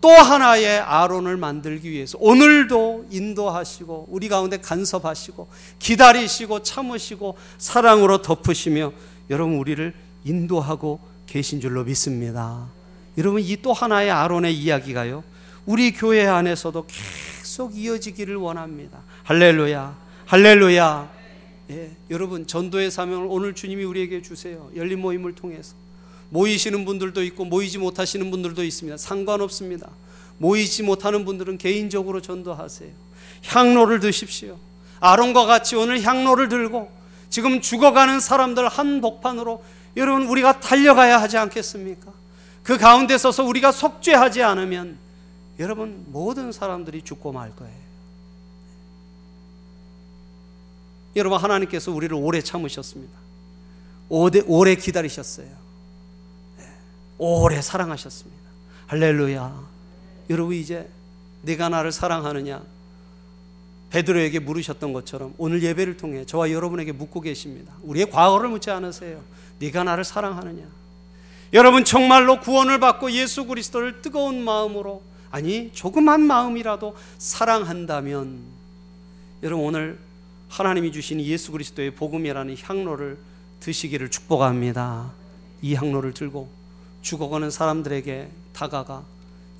또 0.00 0.08
하나의 0.08 0.78
아론을 0.78 1.36
만들기 1.36 1.90
위해서 1.90 2.16
오늘도 2.20 3.06
인도하시고 3.10 4.06
우리 4.10 4.28
가운데 4.28 4.56
간섭하시고 4.56 5.48
기다리시고 5.78 6.62
참으시고 6.62 7.36
사랑으로 7.58 8.22
덮으시며 8.22 8.92
여러분 9.28 9.56
우리를 9.56 9.94
인도하고 10.24 11.00
계신 11.26 11.60
줄로 11.60 11.84
믿습니다. 11.84 12.68
여러분 13.18 13.42
이 13.42 13.56
또 13.56 13.72
하나의 13.72 14.10
아론의 14.10 14.56
이야기가요. 14.56 15.22
우리 15.66 15.92
교회 15.92 16.26
안에서도 16.26 16.86
계속 16.86 17.76
이어지기를 17.76 18.36
원합니다. 18.36 19.02
할렐루야. 19.24 19.96
할렐루야. 20.26 21.10
예, 21.70 21.90
여러분 22.08 22.46
전도의 22.46 22.90
사명을 22.90 23.26
오늘 23.28 23.54
주님이 23.54 23.84
우리에게 23.84 24.22
주세요. 24.22 24.70
열린 24.74 25.00
모임을 25.00 25.34
통해서 25.34 25.74
모이시는 26.30 26.84
분들도 26.84 27.22
있고 27.24 27.44
모이지 27.44 27.78
못하시는 27.78 28.30
분들도 28.30 28.64
있습니다. 28.64 28.96
상관없습니다. 28.96 29.90
모이지 30.38 30.82
못하는 30.84 31.24
분들은 31.24 31.58
개인적으로 31.58 32.22
전도하세요. 32.22 32.90
향로를 33.44 34.00
드십시오. 34.00 34.58
아론과 35.00 35.46
같이 35.46 35.76
오늘 35.76 36.02
향로를 36.02 36.48
들고 36.48 36.90
지금 37.28 37.60
죽어가는 37.60 38.20
사람들 38.20 38.68
한 38.68 39.00
복판으로 39.00 39.62
여러분 39.96 40.26
우리가 40.26 40.60
달려가야 40.60 41.20
하지 41.20 41.36
않겠습니까? 41.36 42.12
그 42.62 42.78
가운데 42.78 43.16
서서 43.18 43.44
우리가 43.44 43.72
속죄하지 43.72 44.42
않으면 44.42 44.98
여러분 45.58 46.04
모든 46.08 46.52
사람들이 46.52 47.02
죽고 47.02 47.32
말 47.32 47.54
거예요. 47.56 47.80
여러분 51.16 51.38
하나님께서 51.38 51.90
우리를 51.92 52.14
오래 52.14 52.40
참으셨습니다. 52.40 53.18
오래, 54.08 54.42
오래 54.46 54.74
기다리셨어요. 54.74 55.59
네. 57.20 57.26
오래 57.26 57.60
사랑하셨습니다. 57.60 58.40
할렐루야. 58.86 59.68
여러분 60.30 60.54
이제 60.54 60.88
네가 61.42 61.68
나를 61.68 61.92
사랑하느냐? 61.92 62.62
베드로에게 63.90 64.38
물으셨던 64.38 64.92
것처럼 64.92 65.34
오늘 65.36 65.62
예배를 65.62 65.96
통해 65.96 66.24
저와 66.24 66.50
여러분에게 66.50 66.92
묻고 66.92 67.20
계십니다. 67.20 67.74
우리의 67.82 68.10
과거를 68.10 68.48
묻지 68.48 68.70
않으세요. 68.70 69.22
네가 69.58 69.84
나를 69.84 70.04
사랑하느냐? 70.04 70.64
여러분 71.52 71.84
정말로 71.84 72.40
구원을 72.40 72.80
받고 72.80 73.10
예수 73.12 73.46
그리스도를 73.46 74.00
뜨거운 74.00 74.42
마음으로 74.42 75.02
아니 75.30 75.70
조그만 75.72 76.20
마음이라도 76.22 76.96
사랑한다면 77.18 78.40
여러분 79.42 79.66
오늘 79.66 79.98
하나님이 80.48 80.92
주신 80.92 81.20
예수 81.20 81.52
그리스도의 81.52 81.92
복음이라는 81.92 82.56
향로를 82.62 83.18
드시기를 83.58 84.10
축복합니다. 84.10 85.12
이 85.62 85.74
향로를 85.74 86.14
들고 86.14 86.59
죽어가는 87.02 87.50
사람들에게 87.50 88.28
다가가 88.52 89.04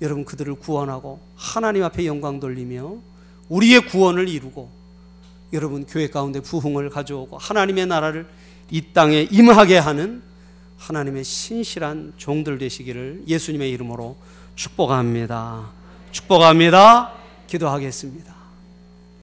여러분 0.02 0.24
그들을 0.24 0.54
구원하고 0.54 1.20
하나님 1.36 1.84
앞에 1.84 2.06
영광 2.06 2.40
돌리며 2.40 2.96
우리의 3.48 3.86
구원을 3.86 4.28
이루고 4.28 4.70
여러분 5.52 5.84
교회 5.86 6.08
가운데 6.08 6.40
부흥을 6.40 6.90
가져오고 6.90 7.38
하나님의 7.38 7.86
나라를 7.86 8.26
이 8.70 8.92
땅에 8.92 9.26
임하게 9.30 9.78
하는 9.78 10.22
하나님의 10.78 11.24
신실한 11.24 12.14
종들 12.16 12.58
되시기를 12.58 13.24
예수님의 13.26 13.70
이름으로 13.72 14.16
축복합니다. 14.54 15.70
축복합니다. 16.12 17.12
기도하겠습니다. 17.46 18.39